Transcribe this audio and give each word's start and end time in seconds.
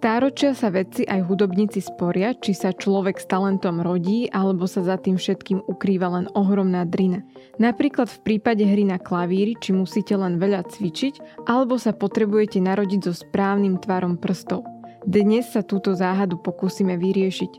Stáročia 0.00 0.56
sa 0.56 0.72
vedci 0.72 1.04
aj 1.04 1.28
hudobníci 1.28 1.84
sporia, 1.84 2.32
či 2.32 2.56
sa 2.56 2.72
človek 2.72 3.20
s 3.20 3.28
talentom 3.28 3.84
rodí, 3.84 4.32
alebo 4.32 4.64
sa 4.64 4.80
za 4.80 4.96
tým 4.96 5.20
všetkým 5.20 5.60
ukrýva 5.68 6.08
len 6.08 6.26
ohromná 6.32 6.88
drina. 6.88 7.20
Napríklad 7.60 8.08
v 8.08 8.22
prípade 8.24 8.64
hry 8.64 8.88
na 8.88 8.96
klavíri, 8.96 9.60
či 9.60 9.76
musíte 9.76 10.16
len 10.16 10.40
veľa 10.40 10.64
cvičiť, 10.72 11.44
alebo 11.44 11.76
sa 11.76 11.92
potrebujete 11.92 12.64
narodiť 12.64 13.00
so 13.04 13.12
správnym 13.12 13.76
tvarom 13.76 14.16
prstov. 14.16 14.64
Dnes 15.04 15.52
sa 15.52 15.60
túto 15.60 15.92
záhadu 15.92 16.40
pokúsime 16.40 16.96
vyriešiť. 16.96 17.52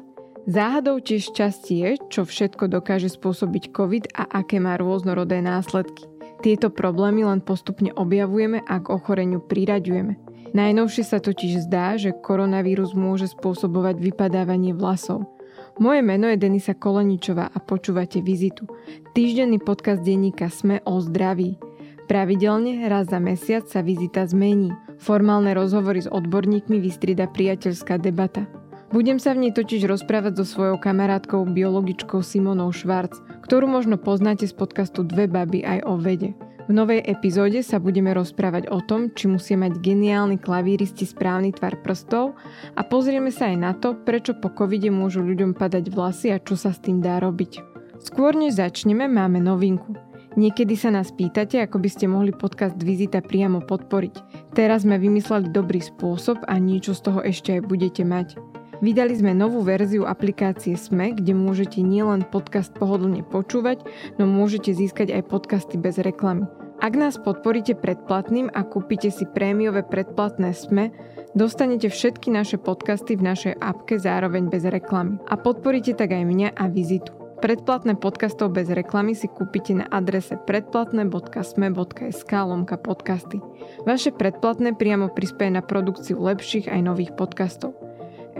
Záhadou 0.49 0.97
tiež 0.97 1.37
časti 1.37 1.85
je, 1.85 1.91
čo 2.09 2.25
všetko 2.25 2.73
dokáže 2.73 3.13
spôsobiť 3.13 3.69
COVID 3.69 4.17
a 4.17 4.41
aké 4.41 4.57
má 4.57 4.81
rôznorodé 4.81 5.45
následky. 5.45 6.10
Tieto 6.41 6.73
problémy 6.73 7.21
len 7.21 7.45
postupne 7.45 7.93
objavujeme 7.93 8.65
a 8.65 8.81
k 8.81 8.89
ochoreniu 8.89 9.45
priraďujeme. 9.45 10.17
Najnovšie 10.57 11.03
sa 11.05 11.21
totiž 11.21 11.69
zdá, 11.69 11.95
že 12.01 12.17
koronavírus 12.17 12.97
môže 12.97 13.29
spôsobovať 13.29 14.01
vypadávanie 14.01 14.73
vlasov. 14.73 15.29
Moje 15.77 16.01
meno 16.01 16.27
je 16.27 16.41
Denisa 16.41 16.73
Koleničová 16.73 17.47
a 17.47 17.57
počúvate 17.61 18.25
Vizitu. 18.25 18.65
Týždenný 19.13 19.61
podcast 19.61 20.01
denníka 20.01 20.49
Sme 20.49 20.81
o 20.83 20.97
zdraví. 20.99 21.61
Pravidelne 22.09 22.89
raz 22.89 23.07
za 23.13 23.21
mesiac 23.21 23.69
sa 23.69 23.85
vizita 23.85 24.25
zmení. 24.25 24.73
Formálne 24.97 25.55
rozhovory 25.55 26.03
s 26.03 26.11
odborníkmi 26.11 26.81
vystrieda 26.81 27.29
priateľská 27.31 28.01
debata. 28.01 28.49
Budem 28.91 29.23
sa 29.23 29.31
v 29.31 29.47
nej 29.47 29.53
totiž 29.55 29.87
rozprávať 29.87 30.43
so 30.43 30.45
svojou 30.45 30.75
kamarátkou 30.75 31.47
biologičkou 31.47 32.19
Simonou 32.19 32.75
Švarc, 32.75 33.15
ktorú 33.47 33.63
možno 33.63 33.95
poznáte 33.95 34.43
z 34.43 34.51
podcastu 34.51 35.07
Dve 35.07 35.31
baby 35.31 35.63
aj 35.63 35.79
o 35.87 35.95
vede. 35.95 36.35
V 36.67 36.75
novej 36.75 36.99
epizóde 37.07 37.63
sa 37.63 37.79
budeme 37.79 38.11
rozprávať 38.11 38.67
o 38.67 38.83
tom, 38.83 39.07
či 39.15 39.31
musia 39.31 39.55
mať 39.55 39.79
geniálni 39.79 40.35
klavíristi 40.35 41.07
správny 41.07 41.55
tvar 41.55 41.79
prstov 41.79 42.35
a 42.75 42.83
pozrieme 42.83 43.31
sa 43.31 43.47
aj 43.47 43.57
na 43.63 43.71
to, 43.71 43.95
prečo 43.95 44.35
po 44.35 44.51
covide 44.51 44.91
môžu 44.91 45.23
ľuďom 45.23 45.55
padať 45.55 45.87
vlasy 45.87 46.35
a 46.35 46.43
čo 46.43 46.59
sa 46.59 46.75
s 46.75 46.83
tým 46.83 46.99
dá 46.99 47.23
robiť. 47.23 47.63
Skôr 48.03 48.35
než 48.35 48.59
začneme, 48.59 49.07
máme 49.07 49.39
novinku. 49.39 49.95
Niekedy 50.35 50.75
sa 50.75 50.91
nás 50.91 51.15
pýtate, 51.15 51.63
ako 51.63 51.79
by 51.79 51.89
ste 51.91 52.11
mohli 52.11 52.35
podcast 52.35 52.75
Vizita 52.75 53.23
priamo 53.23 53.63
podporiť. 53.63 54.15
Teraz 54.51 54.83
sme 54.83 54.99
vymysleli 54.99 55.47
dobrý 55.47 55.79
spôsob 55.79 56.43
a 56.43 56.59
niečo 56.59 56.91
z 56.91 57.07
toho 57.07 57.19
ešte 57.23 57.55
aj 57.55 57.61
budete 57.67 58.03
mať. 58.03 58.50
Vydali 58.81 59.13
sme 59.13 59.37
novú 59.37 59.61
verziu 59.61 60.09
aplikácie 60.09 60.73
SME, 60.73 61.13
kde 61.13 61.37
môžete 61.37 61.85
nielen 61.85 62.25
podcast 62.25 62.73
pohodlne 62.73 63.21
počúvať, 63.21 63.85
no 64.17 64.25
môžete 64.25 64.73
získať 64.73 65.13
aj 65.13 65.29
podcasty 65.29 65.77
bez 65.77 66.01
reklamy. 66.01 66.49
Ak 66.81 66.97
nás 66.97 67.21
podporíte 67.21 67.77
predplatným 67.77 68.49
a 68.49 68.65
kúpite 68.65 69.13
si 69.13 69.29
prémiové 69.29 69.85
predplatné 69.85 70.57
SME, 70.57 70.89
dostanete 71.37 71.93
všetky 71.93 72.33
naše 72.33 72.57
podcasty 72.57 73.13
v 73.13 73.29
našej 73.29 73.53
apke 73.61 74.01
zároveň 74.01 74.49
bez 74.49 74.65
reklamy. 74.65 75.21
A 75.29 75.37
podporíte 75.37 75.93
tak 75.93 76.17
aj 76.17 76.25
mňa 76.25 76.57
a 76.57 76.65
vizitu. 76.65 77.13
Predplatné 77.37 78.01
podcastov 78.01 78.57
bez 78.57 78.65
reklamy 78.73 79.13
si 79.13 79.29
kúpite 79.29 79.77
na 79.77 79.85
adrese 79.93 80.41
predplatné.sme.sk 80.41 82.31
lomka 82.33 82.81
podcasty. 82.81 83.37
Vaše 83.85 84.09
predplatné 84.09 84.73
priamo 84.73 85.13
prispieje 85.13 85.53
na 85.53 85.61
produkciu 85.61 86.17
lepších 86.17 86.65
aj 86.65 86.81
nových 86.81 87.13
podcastov. 87.13 87.77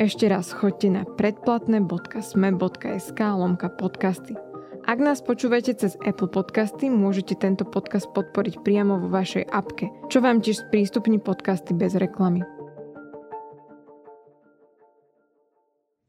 Ešte 0.02 0.26
raz 0.26 0.50
choďte 0.50 0.90
na 0.90 1.06
predplatné.sme.sk 1.06 3.20
lomka 3.22 3.70
podcasty. 3.70 4.34
Ak 4.90 4.98
nás 4.98 5.22
počúvate 5.22 5.78
cez 5.78 5.94
Apple 6.02 6.26
Podcasty, 6.26 6.90
môžete 6.90 7.38
tento 7.38 7.70
podcast 7.70 8.10
podporiť 8.10 8.66
priamo 8.66 8.98
vo 8.98 9.14
vašej 9.14 9.46
apke, 9.46 9.94
čo 10.10 10.26
vám 10.26 10.42
tiež 10.42 10.66
sprístupní 10.66 11.22
podcasty 11.22 11.78
bez 11.78 11.94
reklamy. 11.94 12.42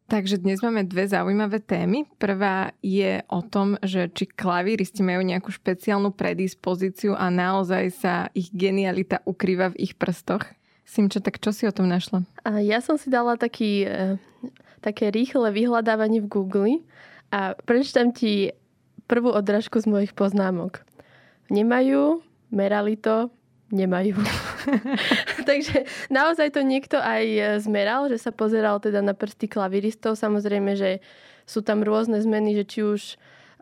Takže 0.08 0.40
dnes 0.40 0.64
máme 0.64 0.88
dve 0.88 1.12
zaujímavé 1.12 1.60
témy. 1.60 2.08
Prvá 2.16 2.72
je 2.80 3.20
o 3.28 3.44
tom, 3.44 3.76
že 3.84 4.08
či 4.08 4.24
klavíristi 4.24 5.04
majú 5.04 5.20
nejakú 5.20 5.52
špeciálnu 5.52 6.16
predispozíciu 6.16 7.12
a 7.12 7.28
naozaj 7.28 7.92
sa 7.92 8.32
ich 8.32 8.48
genialita 8.56 9.20
ukrýva 9.28 9.76
v 9.76 9.84
ich 9.84 10.00
prstoch. 10.00 10.48
Simčo, 10.82 11.22
tak 11.22 11.40
čo 11.40 11.54
si 11.54 11.64
o 11.64 11.72
tom 11.72 11.88
našla? 11.88 12.26
A 12.44 12.60
ja 12.60 12.82
som 12.84 13.00
si 13.00 13.08
dala 13.08 13.38
taký, 13.38 13.86
e, 13.86 14.18
také 14.84 15.08
rýchle 15.08 15.48
vyhľadávanie 15.54 16.20
v 16.20 16.30
Google 16.30 16.74
a 17.32 17.56
prečítam 17.64 18.12
ti 18.12 18.52
prvú 19.06 19.32
odrážku 19.32 19.80
z 19.80 19.86
mojich 19.88 20.12
poznámok. 20.12 20.84
Nemajú, 21.48 22.20
merali 22.52 22.98
to, 22.98 23.32
nemajú. 23.72 24.20
Takže 25.48 25.86
naozaj 26.10 26.54
to 26.54 26.60
niekto 26.62 26.98
aj 26.98 27.58
zmeral, 27.62 28.06
že 28.10 28.18
sa 28.20 28.30
pozeral 28.30 28.78
teda 28.78 29.02
na 29.02 29.14
prsty 29.16 29.50
klaviristov. 29.50 30.18
Samozrejme, 30.18 30.74
že 30.78 31.02
sú 31.46 31.62
tam 31.62 31.82
rôzne 31.82 32.22
zmeny, 32.22 32.54
že 32.54 32.64
či 32.66 32.80
už 32.86 33.00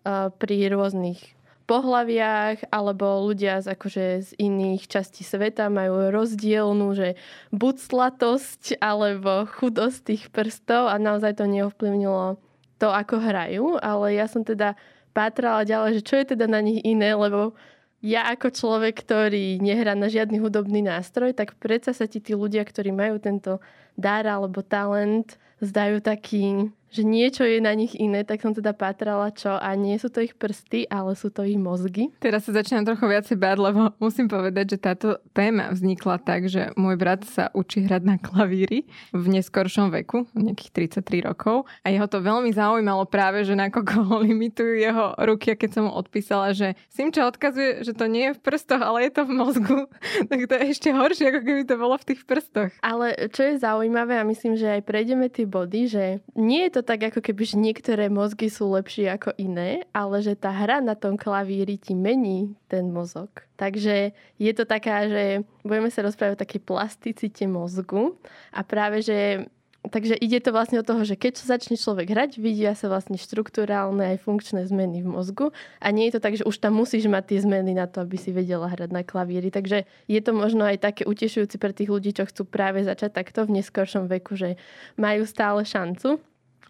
uh, 0.05 0.29
pri 0.37 0.69
rôznych 0.69 1.40
pohlaviach 1.71 2.67
alebo 2.75 3.31
ľudia 3.31 3.63
z, 3.63 3.79
akože 3.79 4.05
z 4.27 4.31
iných 4.43 4.91
častí 4.91 5.23
sveta 5.23 5.71
majú 5.71 6.11
rozdielnú, 6.11 6.99
že 6.99 7.15
buď 7.55 7.75
slatosť 7.79 8.83
alebo 8.83 9.47
chudosť 9.47 9.99
tých 10.03 10.23
prstov. 10.35 10.91
A 10.91 10.99
naozaj 10.99 11.39
to 11.39 11.47
neovplyvnilo 11.47 12.43
to, 12.83 12.91
ako 12.91 13.23
hrajú, 13.23 13.79
ale 13.79 14.19
ja 14.19 14.27
som 14.27 14.43
teda 14.43 14.75
pátrala 15.15 15.63
ďalej, 15.63 16.03
že 16.03 16.07
čo 16.11 16.15
je 16.19 16.35
teda 16.35 16.51
na 16.51 16.59
nich 16.59 16.83
iné, 16.83 17.15
lebo 17.15 17.55
ja 18.01 18.33
ako 18.33 18.51
človek, 18.51 19.05
ktorý 19.05 19.61
nehrá 19.61 19.93
na 19.93 20.09
žiadny 20.09 20.41
hudobný 20.41 20.81
nástroj, 20.81 21.37
tak 21.37 21.61
predsa 21.61 21.93
sa 21.93 22.09
ti 22.09 22.19
tí 22.19 22.33
ľudia, 22.33 22.65
ktorí 22.65 22.91
majú 22.91 23.21
tento 23.21 23.61
dar 23.95 24.25
alebo 24.25 24.65
talent, 24.65 25.37
zdajú 25.61 26.01
taký 26.03 26.73
že 26.91 27.07
niečo 27.07 27.47
je 27.47 27.63
na 27.63 27.71
nich 27.73 27.95
iné, 27.95 28.27
tak 28.27 28.43
som 28.43 28.51
teda 28.51 28.75
pátrala 28.75 29.31
čo 29.31 29.55
a 29.55 29.71
nie 29.79 29.95
sú 29.97 30.11
to 30.11 30.21
ich 30.21 30.35
prsty, 30.35 30.91
ale 30.91 31.15
sú 31.15 31.31
to 31.31 31.47
ich 31.47 31.57
mozgy. 31.57 32.11
Teraz 32.19 32.51
sa 32.51 32.53
začínam 32.53 32.83
trochu 32.83 33.07
viacej 33.07 33.39
báť, 33.39 33.59
lebo 33.63 33.81
musím 34.03 34.27
povedať, 34.27 34.77
že 34.77 34.79
táto 34.83 35.09
téma 35.31 35.71
vznikla 35.71 36.19
tak, 36.19 36.51
že 36.51 36.75
môj 36.75 36.99
brat 36.99 37.23
sa 37.25 37.49
učí 37.55 37.87
hrať 37.87 38.03
na 38.03 38.17
klavíri 38.19 38.91
v 39.15 39.25
neskoršom 39.39 39.95
veku, 40.03 40.27
nejakých 40.35 40.91
33 41.01 41.31
rokov 41.31 41.71
a 41.87 41.95
jeho 41.95 42.07
to 42.11 42.19
veľmi 42.19 42.51
zaujímalo 42.51 43.07
práve, 43.07 43.47
že 43.47 43.55
nakoľko 43.55 43.97
limitujú 44.27 44.75
jeho 44.83 45.15
ruky 45.23 45.55
a 45.55 45.59
keď 45.59 45.71
som 45.71 45.83
mu 45.87 45.95
odpísala, 45.95 46.51
že 46.51 46.75
Simča 46.91 47.31
odkazuje, 47.31 47.87
že 47.87 47.95
to 47.95 48.11
nie 48.11 48.31
je 48.31 48.37
v 48.37 48.43
prstoch, 48.43 48.83
ale 48.83 49.07
je 49.07 49.13
to 49.15 49.23
v 49.23 49.33
mozgu, 49.39 49.79
tak 50.31 50.39
to 50.51 50.55
je 50.59 50.65
ešte 50.75 50.91
horšie, 50.91 51.31
ako 51.31 51.41
keby 51.47 51.63
to 51.63 51.79
bolo 51.79 51.95
v 51.95 52.07
tých 52.11 52.27
prstoch. 52.27 52.75
Ale 52.83 53.15
čo 53.31 53.47
je 53.47 53.63
zaujímavé 53.63 54.19
a 54.19 54.27
myslím, 54.27 54.59
že 54.59 54.67
aj 54.67 54.83
prejdeme 54.83 55.31
tie 55.31 55.47
body, 55.51 55.91
že 55.91 56.05
nie 56.39 56.71
je 56.71 56.79
to 56.79 56.83
tak, 56.87 57.11
ako 57.11 57.19
keby, 57.19 57.43
že 57.43 57.59
niektoré 57.59 58.07
mozgy 58.07 58.47
sú 58.47 58.71
lepšie 58.71 59.11
ako 59.11 59.35
iné, 59.35 59.83
ale 59.91 60.23
že 60.23 60.39
tá 60.39 60.55
hra 60.55 60.79
na 60.79 60.95
tom 60.95 61.19
klavíri 61.19 61.75
ti 61.75 61.99
mení 61.99 62.55
ten 62.71 62.95
mozog. 62.95 63.29
Takže 63.59 64.15
je 64.39 64.53
to 64.55 64.65
taká, 64.65 65.11
že 65.11 65.43
budeme 65.67 65.91
sa 65.91 66.07
rozprávať 66.07 66.39
o 66.39 66.43
takej 66.47 66.63
plasticite 66.63 67.45
mozgu 67.51 68.15
a 68.55 68.63
práve, 68.63 69.03
že 69.03 69.51
Takže 69.81 70.13
ide 70.13 70.45
to 70.45 70.53
vlastne 70.53 70.77
o 70.77 70.85
toho, 70.85 71.09
že 71.09 71.17
keď 71.17 71.41
sa 71.41 71.57
začne 71.57 71.81
človek 71.81 72.13
hrať, 72.13 72.37
vidia 72.37 72.77
sa 72.77 72.93
vlastne 72.93 73.17
štruktúrálne 73.17 74.13
aj 74.13 74.29
funkčné 74.29 74.69
zmeny 74.69 75.01
v 75.01 75.09
mozgu 75.09 75.57
a 75.81 75.89
nie 75.89 76.05
je 76.13 76.21
to 76.21 76.21
tak, 76.21 76.37
že 76.37 76.45
už 76.45 76.61
tam 76.61 76.77
musíš 76.77 77.09
mať 77.09 77.33
tie 77.33 77.39
zmeny 77.41 77.73
na 77.73 77.89
to, 77.89 78.05
aby 78.05 78.21
si 78.21 78.29
vedela 78.29 78.69
hrať 78.69 78.93
na 78.93 79.01
klavíri. 79.01 79.49
Takže 79.49 79.89
je 80.05 80.21
to 80.21 80.37
možno 80.37 80.69
aj 80.69 80.85
také 80.85 81.09
utešujúce 81.09 81.57
pre 81.57 81.73
tých 81.73 81.89
ľudí, 81.89 82.13
čo 82.13 82.29
chcú 82.29 82.45
práve 82.45 82.85
začať 82.85 83.25
takto 83.25 83.49
v 83.49 83.57
neskoršom 83.57 84.05
veku, 84.05 84.37
že 84.37 84.61
majú 85.01 85.25
stále 85.25 85.65
šancu. 85.65 86.21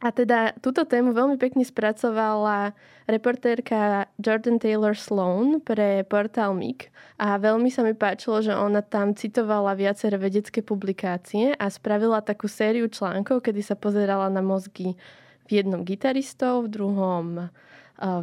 A 0.01 0.09
teda 0.17 0.57
túto 0.65 0.89
tému 0.89 1.13
veľmi 1.13 1.37
pekne 1.37 1.61
spracovala 1.61 2.73
reportérka 3.05 4.09
Jordan 4.17 4.57
Taylor 4.57 4.97
Sloan 4.97 5.61
pre 5.61 6.09
portál 6.09 6.57
MIG 6.57 6.89
a 7.21 7.37
veľmi 7.37 7.69
sa 7.69 7.85
mi 7.85 7.93
páčilo, 7.93 8.41
že 8.41 8.57
ona 8.57 8.81
tam 8.81 9.13
citovala 9.13 9.77
viaceré 9.77 10.17
vedecké 10.17 10.65
publikácie 10.65 11.53
a 11.53 11.69
spravila 11.69 12.25
takú 12.25 12.49
sériu 12.49 12.89
článkov, 12.89 13.45
kedy 13.45 13.61
sa 13.61 13.77
pozerala 13.77 14.33
na 14.33 14.41
mozgy 14.41 14.97
v 15.45 15.51
jednom 15.53 15.85
gitaristov, 15.85 16.65
v 16.65 16.81
druhom 16.81 17.27
eh, 17.37 17.49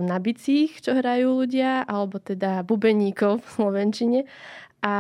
na 0.02 0.18
bicích, 0.18 0.82
čo 0.82 0.98
hrajú 0.98 1.46
ľudia, 1.46 1.86
alebo 1.86 2.18
teda 2.18 2.66
bubeníkov 2.66 3.46
v 3.46 3.48
Slovenčine. 3.54 4.20
A 4.82 4.96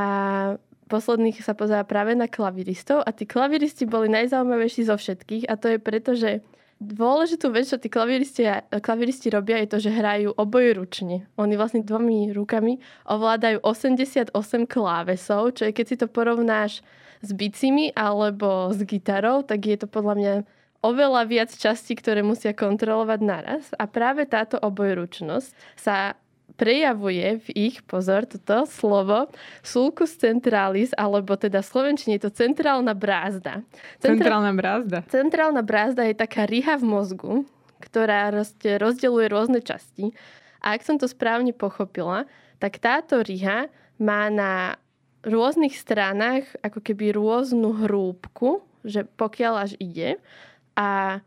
posledných 0.93 1.41
sa 1.41 1.57
pozerá 1.57 1.81
práve 1.89 2.13
na 2.13 2.29
klaviristov 2.29 3.01
a 3.01 3.09
tí 3.09 3.25
klaviristi 3.25 3.89
boli 3.89 4.13
najzaujímavejší 4.13 4.85
zo 4.85 4.93
všetkých 4.93 5.49
a 5.49 5.57
to 5.57 5.73
je 5.73 5.79
preto, 5.81 6.13
že 6.13 6.45
Dôležitú 6.77 7.49
vec, 7.49 7.65
čo 7.65 7.81
tí 7.81 7.89
klaviristi, 7.89 8.45
klaviristi 8.69 9.33
robia, 9.33 9.57
je 9.65 9.69
to, 9.73 9.77
že 9.81 9.97
hrajú 9.97 10.29
obojručne. 10.37 11.25
Oni 11.33 11.57
vlastne 11.57 11.81
dvomi 11.81 12.29
rukami 12.29 12.77
ovládajú 13.09 13.65
88 13.65 14.29
klávesov, 14.69 15.57
čo 15.57 15.65
je 15.65 15.73
keď 15.73 15.85
si 15.89 15.95
to 15.97 16.05
porovnáš 16.05 16.85
s 17.25 17.29
bicimi 17.33 17.89
alebo 17.97 18.69
s 18.69 18.85
gitarou, 18.85 19.41
tak 19.41 19.65
je 19.65 19.77
to 19.81 19.89
podľa 19.89 20.13
mňa 20.21 20.33
oveľa 20.85 21.25
viac 21.25 21.49
častí, 21.49 21.97
ktoré 21.97 22.21
musia 22.21 22.53
kontrolovať 22.53 23.19
naraz. 23.25 23.63
A 23.73 23.89
práve 23.89 24.29
táto 24.29 24.61
obojručnosť 24.61 25.49
sa 25.73 26.13
prejavuje 26.57 27.37
v 27.45 27.47
ich, 27.53 27.85
pozor, 27.85 28.25
toto 28.25 28.65
slovo, 28.65 29.29
sulcus 29.61 30.17
centralis, 30.17 30.91
alebo 30.97 31.37
teda 31.37 31.61
v 31.61 31.69
slovenčine 31.69 32.17
je 32.17 32.27
to 32.27 32.33
centrálna 32.33 32.97
brázda. 32.97 33.61
Centra... 34.01 34.17
Centrálna 34.17 34.51
brázda? 34.57 34.97
Centrálna 35.07 35.61
brázda 35.61 36.01
je 36.09 36.17
taká 36.17 36.49
ryha 36.49 36.75
v 36.81 36.85
mozgu, 36.89 37.33
ktorá 37.79 38.33
rozdeľuje 38.59 39.25
rôzne 39.29 39.61
časti. 39.61 40.11
A 40.65 40.73
ak 40.73 40.81
som 40.81 40.97
to 40.97 41.05
správne 41.05 41.53
pochopila, 41.53 42.25
tak 42.57 42.81
táto 42.81 43.21
ryha 43.21 43.69
má 44.01 44.33
na 44.33 44.81
rôznych 45.21 45.77
stranách 45.77 46.49
ako 46.65 46.81
keby 46.81 47.13
rôznu 47.13 47.85
hrúbku, 47.85 48.65
že 48.81 49.05
pokiaľ 49.05 49.53
až 49.61 49.71
ide. 49.77 50.17
A 50.73 51.21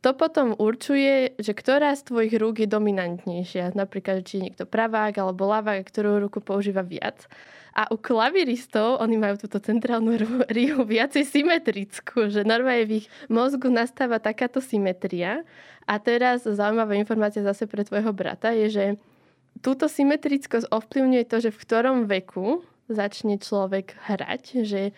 to 0.00 0.16
potom 0.16 0.56
určuje, 0.56 1.36
že 1.36 1.52
ktorá 1.52 1.92
z 1.92 2.08
tvojich 2.08 2.34
rúk 2.40 2.64
je 2.64 2.68
dominantnejšia. 2.68 3.76
Napríklad, 3.76 4.24
či 4.24 4.40
je 4.40 4.44
niekto 4.48 4.64
pravák 4.64 5.12
alebo 5.20 5.44
lavák, 5.44 5.84
ktorú 5.84 6.24
ruku 6.24 6.40
používa 6.40 6.80
viac. 6.80 7.28
A 7.76 7.86
u 7.92 8.00
klaviristov, 8.00 8.98
oni 8.98 9.14
majú 9.20 9.46
túto 9.46 9.62
centrálnu 9.62 10.18
rihu 10.50 10.82
viacej 10.82 11.22
symetrickú, 11.22 12.26
že 12.32 12.42
normálne 12.42 12.88
v 12.88 12.92
ich 13.04 13.06
mozgu 13.30 13.70
nastáva 13.70 14.18
takáto 14.18 14.58
symetria. 14.58 15.46
A 15.86 16.00
teraz 16.02 16.48
zaujímavá 16.48 16.98
informácia 16.98 17.44
zase 17.44 17.70
pre 17.70 17.86
tvojho 17.86 18.10
brata 18.10 18.50
je, 18.50 18.66
že 18.72 18.84
túto 19.62 19.86
symetrickosť 19.86 20.72
ovplyvňuje 20.72 21.24
to, 21.28 21.36
že 21.44 21.50
v 21.52 21.60
ktorom 21.62 21.98
veku 22.08 22.64
začne 22.90 23.38
človek 23.38 23.94
hrať, 24.10 24.66
že 24.66 24.90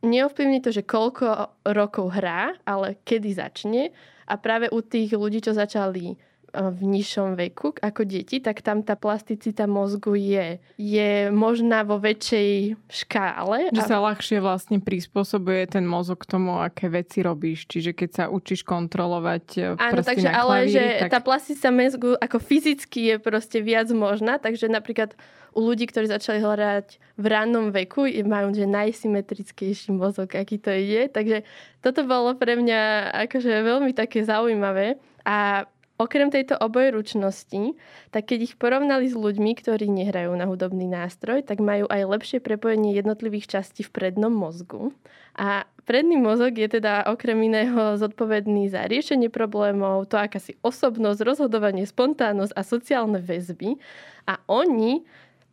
neovplyvní 0.00 0.64
to, 0.64 0.72
že 0.72 0.86
koľko 0.86 1.52
rokov 1.68 2.16
hrá, 2.16 2.56
ale 2.64 2.96
kedy 3.04 3.36
začne. 3.36 3.92
A 4.26 4.34
práve 4.36 4.66
u 4.70 4.82
tých 4.82 5.14
ľudí, 5.14 5.38
čo 5.38 5.54
začali 5.54 6.18
v 6.56 6.80
nižšom 6.80 7.36
veku 7.36 7.76
ako 7.76 8.08
deti, 8.08 8.40
tak 8.40 8.64
tam 8.64 8.80
tá 8.80 8.96
plasticita 8.96 9.68
mozgu 9.68 10.16
je, 10.16 10.46
je 10.80 11.28
možná 11.28 11.84
vo 11.84 12.00
väčšej 12.00 12.78
škále. 12.88 13.70
Že 13.76 13.82
sa 13.84 13.98
ľahšie 14.00 14.38
vlastne 14.40 14.78
prispôsobuje 14.80 15.68
ten 15.68 15.84
mozog 15.84 16.24
k 16.24 16.30
tomu, 16.32 16.56
aké 16.58 16.88
veci 16.88 17.20
robíš. 17.20 17.68
Čiže 17.68 17.92
keď 17.92 18.10
sa 18.10 18.24
učíš 18.32 18.64
kontrolovať 18.64 19.44
e, 19.56 19.60
Áno, 19.76 20.00
takže 20.00 20.28
na 20.28 20.32
klavíri, 20.32 20.40
ale 20.40 20.56
že 20.72 20.84
tak... 21.06 21.10
tá 21.12 21.20
plasticita 21.20 21.68
mozgu 21.68 22.16
ako 22.16 22.38
fyzicky 22.40 23.00
je 23.12 23.16
proste 23.20 23.58
viac 23.60 23.92
možná, 23.92 24.40
takže 24.40 24.72
napríklad 24.72 25.12
u 25.56 25.64
ľudí, 25.64 25.88
ktorí 25.88 26.04
začali 26.04 26.44
hrať 26.44 27.00
v 27.16 27.24
rannom 27.32 27.72
veku, 27.72 28.04
majú 28.28 28.52
že 28.52 28.68
najsymetrickejší 28.68 29.88
mozog, 29.96 30.36
aký 30.36 30.60
to 30.60 30.68
je. 30.68 31.08
Takže 31.08 31.48
toto 31.80 32.04
bolo 32.04 32.36
pre 32.36 32.60
mňa 32.60 33.08
akože 33.24 33.64
veľmi 33.64 33.96
také 33.96 34.20
zaujímavé. 34.20 35.00
A 35.24 35.64
Okrem 35.96 36.28
tejto 36.28 36.60
obojručnosti, 36.60 37.72
tak 38.12 38.28
keď 38.28 38.52
ich 38.52 38.54
porovnali 38.60 39.08
s 39.08 39.16
ľuďmi, 39.16 39.56
ktorí 39.56 39.88
nehrajú 39.88 40.36
na 40.36 40.44
hudobný 40.44 40.84
nástroj, 40.84 41.40
tak 41.40 41.64
majú 41.64 41.88
aj 41.88 42.04
lepšie 42.04 42.38
prepojenie 42.44 42.92
jednotlivých 42.92 43.56
častí 43.56 43.80
v 43.80 43.94
prednom 43.96 44.28
mozgu. 44.28 44.92
A 45.40 45.64
predný 45.88 46.20
mozog 46.20 46.52
je 46.52 46.68
teda 46.68 47.08
okrem 47.08 47.40
iného 47.48 47.96
zodpovedný 47.96 48.68
za 48.68 48.84
riešenie 48.84 49.32
problémov, 49.32 50.12
to 50.12 50.20
akási 50.20 50.60
osobnosť, 50.60 51.24
rozhodovanie, 51.24 51.88
spontánnosť 51.88 52.52
a 52.52 52.60
sociálne 52.60 53.16
väzby. 53.16 53.80
A 54.28 54.36
oni 54.52 55.00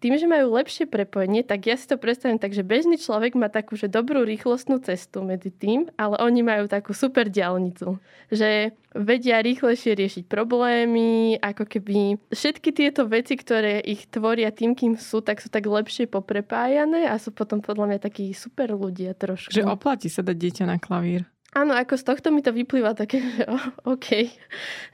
tým, 0.03 0.19
že 0.19 0.27
majú 0.27 0.59
lepšie 0.59 0.83
prepojenie, 0.91 1.47
tak 1.47 1.63
ja 1.63 1.79
si 1.79 1.87
to 1.87 1.95
predstavím 1.95 2.35
tak, 2.35 2.51
že 2.51 2.67
bežný 2.67 2.99
človek 2.99 3.39
má 3.39 3.47
takú 3.47 3.79
že 3.79 3.87
dobrú 3.87 4.27
rýchlostnú 4.27 4.83
cestu 4.83 5.23
medzi 5.23 5.47
tým, 5.47 5.87
ale 5.95 6.19
oni 6.19 6.43
majú 6.43 6.67
takú 6.67 6.91
super 6.91 7.31
diálnicu, 7.31 8.03
že 8.27 8.75
vedia 8.91 9.39
rýchlejšie 9.39 9.95
riešiť 9.95 10.23
problémy, 10.27 11.39
ako 11.39 11.63
keby 11.65 12.19
všetky 12.35 12.75
tieto 12.75 13.07
veci, 13.07 13.39
ktoré 13.39 13.79
ich 13.79 14.05
tvoria 14.11 14.51
tým, 14.51 14.75
kým 14.75 14.99
sú, 14.99 15.23
tak 15.23 15.39
sú 15.39 15.47
tak 15.47 15.63
lepšie 15.63 16.11
poprepájané 16.11 17.07
a 17.07 17.15
sú 17.15 17.31
potom 17.31 17.63
podľa 17.63 17.95
mňa 17.95 17.99
takí 18.03 18.35
super 18.35 18.75
ľudia 18.75 19.15
trošku. 19.15 19.55
Že 19.55 19.71
oplatí 19.71 20.11
sa 20.11 20.19
dať 20.19 20.35
dieťa 20.35 20.65
na 20.67 20.77
klavír. 20.77 21.32
Áno, 21.53 21.77
ako 21.77 21.93
z 22.01 22.03
tohto 22.03 22.27
mi 22.33 22.41
to 22.41 22.49
vyplýva 22.49 22.97
také, 22.97 23.21
že 23.37 23.43
OK, 23.85 24.07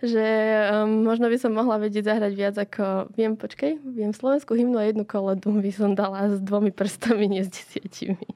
že 0.03 0.27
um, 0.75 1.07
možno 1.07 1.31
by 1.31 1.37
som 1.39 1.55
mohla 1.55 1.79
vedieť 1.79 2.11
zahrať 2.11 2.31
viac 2.35 2.55
ako, 2.59 3.15
viem, 3.15 3.39
počkej, 3.39 3.79
viem 3.79 4.11
Slovensku 4.11 4.55
hymnu 4.59 4.75
a 4.75 4.87
jednu 4.91 5.07
koledu 5.07 5.55
by 5.55 5.71
som 5.71 5.95
dala 5.95 6.27
s 6.27 6.43
dvomi 6.43 6.75
prstami, 6.75 7.31
nie 7.31 7.47
s 7.47 7.51
desiatimi. 7.51 8.35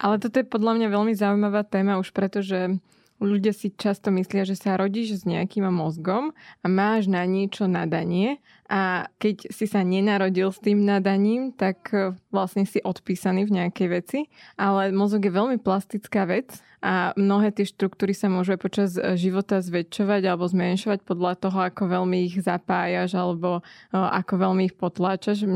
Ale 0.00 0.16
toto 0.16 0.40
je 0.40 0.48
podľa 0.48 0.80
mňa 0.80 0.88
veľmi 0.88 1.14
zaujímavá 1.14 1.62
téma 1.62 2.00
už 2.00 2.16
preto, 2.16 2.40
že 2.40 2.80
ľudia 3.20 3.52
si 3.52 3.68
často 3.70 4.08
myslia, 4.08 4.48
že 4.48 4.56
sa 4.56 4.80
rodíš 4.80 5.22
s 5.22 5.22
nejakým 5.28 5.68
mozgom 5.68 6.32
a 6.64 6.66
máš 6.66 7.06
na 7.06 7.22
niečo 7.28 7.68
nadanie 7.68 8.40
a 8.70 9.10
keď 9.18 9.50
si 9.50 9.66
sa 9.66 9.82
nenarodil 9.82 10.54
s 10.54 10.62
tým 10.62 10.86
nadaním, 10.86 11.50
tak 11.50 11.90
e, 11.90 12.14
vlastne 12.30 12.62
si 12.62 12.78
odpísaný 12.78 13.50
v 13.50 13.58
nejakej 13.58 13.88
veci. 13.90 14.18
Ale 14.54 14.94
mozog 14.94 15.26
je 15.26 15.34
veľmi 15.34 15.58
plastická 15.58 16.22
vec 16.22 16.62
a 16.78 17.10
mnohé 17.18 17.50
tie 17.50 17.66
štruktúry 17.66 18.14
sa 18.14 18.30
môžu 18.30 18.54
aj 18.54 18.60
počas 18.62 18.94
e, 18.94 19.18
života 19.18 19.58
zväčšovať 19.58 20.22
alebo 20.22 20.46
zmenšovať 20.46 21.02
podľa 21.02 21.32
toho, 21.42 21.58
ako 21.66 21.82
veľmi 21.82 22.30
ich 22.30 22.38
zapájaš 22.46 23.18
alebo 23.18 23.58
e, 23.58 23.62
ako 23.98 24.34
veľmi 24.38 24.62
ich 24.70 24.78
potláčaš. 24.78 25.50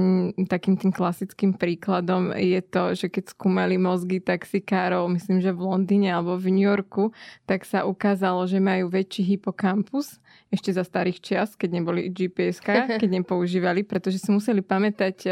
Takým 0.51 0.75
tým 0.75 0.91
klasickým 0.91 1.55
príkladom 1.55 2.35
je 2.35 2.59
to, 2.67 2.99
že 2.99 3.15
keď 3.15 3.31
skúmali 3.31 3.79
mozgy 3.79 4.19
taxikárov, 4.19 5.07
myslím, 5.15 5.39
že 5.39 5.55
v 5.55 5.63
Londýne 5.63 6.11
alebo 6.11 6.35
v 6.35 6.51
New 6.51 6.67
Yorku, 6.67 7.15
tak 7.47 7.63
sa 7.63 7.87
ukázalo, 7.87 8.43
že 8.51 8.59
majú 8.59 8.91
väčší 8.91 9.39
hypokampus 9.39 10.19
ešte 10.53 10.71
za 10.73 10.85
starých 10.85 11.19
čias, 11.21 11.51
keď 11.57 11.71
neboli 11.81 12.09
gps 12.11 12.61
keď 13.03 13.11
nepoužívali, 13.23 13.87
pretože 13.87 14.21
si 14.21 14.31
museli 14.31 14.61
pamätať 14.61 15.17
e, 15.25 15.31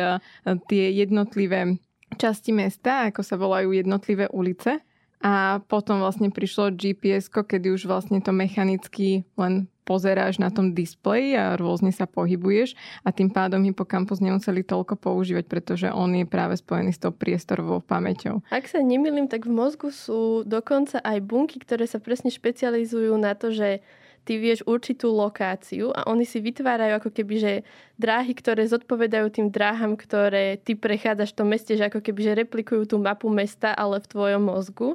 tie 0.68 0.84
jednotlivé 0.92 1.76
časti 2.16 2.52
mesta, 2.52 3.08
ako 3.08 3.20
sa 3.24 3.40
volajú 3.40 3.72
jednotlivé 3.72 4.28
ulice 4.32 4.84
a 5.22 5.62
potom 5.70 6.02
vlastne 6.02 6.34
prišlo 6.34 6.74
gps 6.74 7.30
kedy 7.30 7.70
už 7.70 7.86
vlastne 7.86 8.18
to 8.18 8.34
mechanicky 8.34 9.22
len 9.38 9.70
pozeráš 9.82 10.38
na 10.38 10.50
tom 10.50 10.74
displeji 10.74 11.34
a 11.34 11.58
rôzne 11.58 11.90
sa 11.90 12.06
pohybuješ 12.06 12.78
a 13.02 13.10
tým 13.10 13.30
pádom 13.30 13.62
hypokampus 13.66 14.22
nemuseli 14.22 14.62
toľko 14.62 14.94
používať, 14.94 15.44
pretože 15.50 15.86
on 15.90 16.14
je 16.14 16.26
práve 16.26 16.54
spojený 16.54 16.94
s 16.94 17.02
tou 17.02 17.10
priestorovou 17.10 17.82
pamäťou. 17.82 18.46
Ak 18.54 18.70
sa 18.70 18.78
nemýlim, 18.78 19.26
tak 19.26 19.46
v 19.46 19.54
mozgu 19.54 19.90
sú 19.90 20.46
dokonca 20.46 21.02
aj 21.02 21.18
bunky, 21.26 21.58
ktoré 21.58 21.90
sa 21.90 21.98
presne 21.98 22.30
špecializujú 22.30 23.14
na 23.18 23.34
to, 23.34 23.50
že 23.50 23.82
ty 24.22 24.38
vieš 24.38 24.62
určitú 24.64 25.10
lokáciu 25.10 25.90
a 25.90 26.06
oni 26.06 26.22
si 26.22 26.38
vytvárajú 26.38 27.02
ako 27.02 27.10
keby, 27.10 27.34
že 27.38 27.52
dráhy, 27.98 28.32
ktoré 28.34 28.66
zodpovedajú 28.70 29.26
tým 29.34 29.48
dráham, 29.50 29.98
ktoré 29.98 30.58
ty 30.62 30.78
prechádzaš 30.78 31.34
v 31.34 31.38
tom 31.42 31.48
meste, 31.50 31.74
že 31.74 31.90
ako 31.90 31.98
keby, 31.98 32.20
že 32.22 32.38
replikujú 32.38 32.86
tú 32.86 32.96
mapu 33.02 33.26
mesta, 33.30 33.74
ale 33.74 33.98
v 33.98 34.10
tvojom 34.10 34.42
mozgu. 34.42 34.88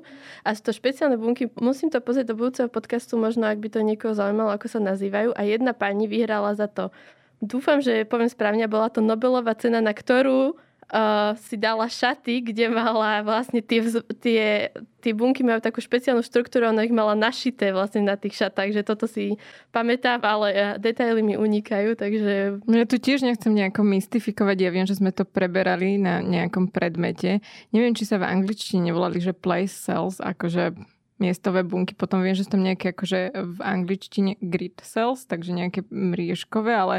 A 0.48 0.56
sú 0.56 0.68
to 0.68 0.72
špeciálne 0.72 1.20
bunky, 1.20 1.52
musím 1.60 1.92
to 1.92 2.00
pozrieť 2.00 2.32
do 2.32 2.40
budúceho 2.40 2.72
podcastu, 2.72 3.20
možno 3.20 3.48
ak 3.48 3.60
by 3.60 3.68
to 3.68 3.84
niekoho 3.84 4.16
zaujímalo, 4.16 4.56
ako 4.56 4.72
sa 4.72 4.80
nazývajú. 4.80 5.36
A 5.36 5.42
jedna 5.44 5.76
pani 5.76 6.08
vyhrala 6.08 6.56
za 6.56 6.72
to 6.72 6.92
Dúfam, 7.38 7.86
že 7.86 8.02
poviem 8.10 8.34
správne, 8.34 8.66
bola 8.66 8.90
to 8.90 8.98
Nobelová 8.98 9.54
cena, 9.54 9.78
na 9.78 9.94
ktorú 9.94 10.58
uh, 10.92 11.36
si 11.38 11.56
dala 11.60 11.88
šaty, 11.88 12.52
kde 12.52 12.72
mala 12.72 13.24
vlastne 13.24 13.60
tie, 13.60 13.84
tie, 14.20 14.72
tie 15.04 15.12
bunky 15.16 15.44
majú 15.44 15.60
takú 15.60 15.84
špeciálnu 15.84 16.24
štruktúru, 16.24 16.72
ona 16.72 16.88
ich 16.88 16.96
mala 16.96 17.16
našité 17.16 17.72
vlastne 17.76 18.04
na 18.04 18.16
tých 18.16 18.40
šatách, 18.40 18.72
že 18.72 18.84
toto 18.88 19.08
si 19.08 19.36
pamätám, 19.76 20.24
ale 20.24 20.78
detaily 20.80 21.24
mi 21.24 21.36
unikajú, 21.36 21.96
takže... 22.00 22.64
No 22.64 22.76
ja 22.80 22.88
tu 22.88 23.00
tiež 23.00 23.24
nechcem 23.24 23.52
nejako 23.52 23.84
mystifikovať, 23.84 24.58
ja 24.64 24.70
viem, 24.72 24.88
že 24.88 25.00
sme 25.00 25.12
to 25.12 25.28
preberali 25.28 26.00
na 26.00 26.24
nejakom 26.24 26.72
predmete. 26.72 27.44
Neviem, 27.76 27.96
či 27.96 28.08
sa 28.08 28.20
v 28.20 28.28
angličtine 28.28 28.92
volali, 28.96 29.20
že 29.20 29.36
place 29.36 29.76
cells, 29.76 30.20
akože 30.24 30.76
miestové 31.18 31.66
bunky. 31.66 31.98
Potom 31.98 32.22
viem, 32.22 32.38
že 32.38 32.46
sú 32.46 32.54
tam 32.54 32.62
nejaké 32.62 32.94
akože 32.94 33.34
v 33.34 33.60
angličtine 33.66 34.38
grid 34.38 34.78
cells, 34.86 35.26
takže 35.26 35.50
nejaké 35.50 35.82
mriežkové, 35.90 36.74
ale 36.78 36.98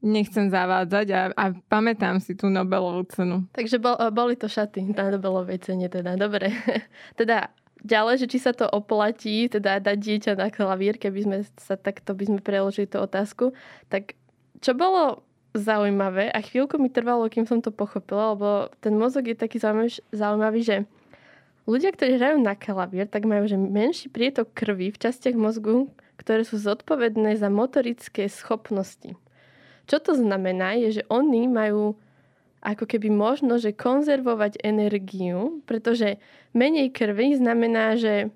nechcem 0.00 0.48
zavádzať 0.48 1.06
a, 1.12 1.22
a 1.36 1.44
pamätám 1.68 2.18
si 2.20 2.32
tú 2.32 2.48
Nobelovú 2.48 3.04
cenu. 3.12 3.44
Takže 3.52 3.76
bol, 3.76 3.96
boli 4.12 4.34
to 4.36 4.48
šaty 4.48 4.96
na 4.96 5.12
Nobelovej 5.12 5.60
cene 5.60 5.86
teda. 5.92 6.16
Dobre. 6.16 6.52
teda 7.20 7.52
ďalej, 7.84 8.24
že 8.24 8.26
či 8.32 8.38
sa 8.40 8.52
to 8.56 8.64
oplatí, 8.68 9.48
teda 9.48 9.80
dať 9.80 9.96
dieťa 10.00 10.32
na 10.36 10.48
klavír, 10.48 10.96
keby 10.96 11.18
sme 11.24 11.36
sa 11.60 11.76
takto 11.76 12.16
by 12.16 12.24
sme 12.32 12.40
preložili 12.40 12.88
tú 12.88 13.00
otázku, 13.00 13.52
tak 13.92 14.16
čo 14.60 14.76
bolo 14.76 15.24
zaujímavé 15.56 16.30
a 16.30 16.38
chvíľku 16.38 16.78
mi 16.78 16.92
trvalo, 16.92 17.26
kým 17.26 17.42
som 17.42 17.58
to 17.58 17.74
pochopila, 17.74 18.38
lebo 18.38 18.48
ten 18.78 18.94
mozog 18.94 19.26
je 19.26 19.34
taký 19.34 19.58
zaujímavý 20.14 20.60
že 20.62 20.76
ľudia, 21.66 21.90
ktorí 21.90 22.16
hrajú 22.16 22.38
na 22.38 22.54
klavír, 22.54 23.10
tak 23.10 23.26
majú 23.26 23.50
že 23.50 23.58
menší 23.58 24.08
prietok 24.08 24.54
krvi 24.54 24.94
v 24.94 25.00
častiach 25.00 25.34
mozgu, 25.34 25.90
ktoré 26.22 26.46
sú 26.46 26.60
zodpovedné 26.60 27.34
za 27.34 27.50
motorické 27.50 28.30
schopnosti. 28.30 29.16
Čo 29.88 30.02
to 30.02 30.12
znamená, 30.16 30.76
je, 30.76 31.00
že 31.00 31.02
oni 31.08 31.48
majú 31.48 31.96
ako 32.60 32.84
keby 32.84 33.08
možno, 33.08 33.56
že 33.56 33.72
konzervovať 33.72 34.60
energiu, 34.60 35.64
pretože 35.64 36.20
menej 36.52 36.92
krvi 36.92 37.40
znamená, 37.40 37.96
že 37.96 38.28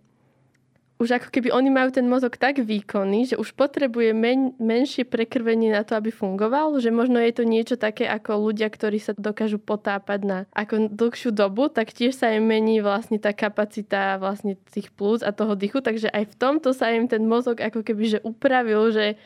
už 0.95 1.21
ako 1.21 1.29
keby 1.29 1.51
oni 1.51 1.75
majú 1.75 1.91
ten 1.91 2.07
mozog 2.07 2.39
tak 2.39 2.63
výkonný, 2.63 3.35
že 3.35 3.37
už 3.37 3.53
potrebuje 3.59 4.15
men, 4.15 4.55
menšie 4.63 5.03
prekrvenie 5.03 5.75
na 5.75 5.83
to, 5.83 5.99
aby 5.99 6.15
fungoval, 6.15 6.79
že 6.79 6.95
možno 6.95 7.19
je 7.19 7.35
to 7.35 7.45
niečo 7.45 7.75
také 7.75 8.07
ako 8.07 8.49
ľudia, 8.49 8.71
ktorí 8.71 9.03
sa 9.03 9.13
dokážu 9.13 9.59
potápať 9.59 10.21
na 10.23 10.39
ako 10.55 10.95
dlhšiu 10.95 11.35
dobu, 11.35 11.67
tak 11.67 11.91
tiež 11.91 12.15
sa 12.15 12.31
im 12.31 12.47
mení 12.47 12.79
vlastne 12.79 13.19
tá 13.19 13.35
kapacita 13.35 14.23
vlastne 14.23 14.55
tých 14.71 14.95
plúc 14.95 15.27
a 15.27 15.35
toho 15.35 15.59
dychu, 15.59 15.83
takže 15.83 16.09
aj 16.15 16.31
v 16.31 16.35
tomto 16.39 16.71
sa 16.71 16.95
im 16.95 17.11
ten 17.11 17.27
mozog 17.27 17.59
ako 17.59 17.83
keby 17.83 18.05
že 18.15 18.19
upravil, 18.23 18.95
že 18.95 19.19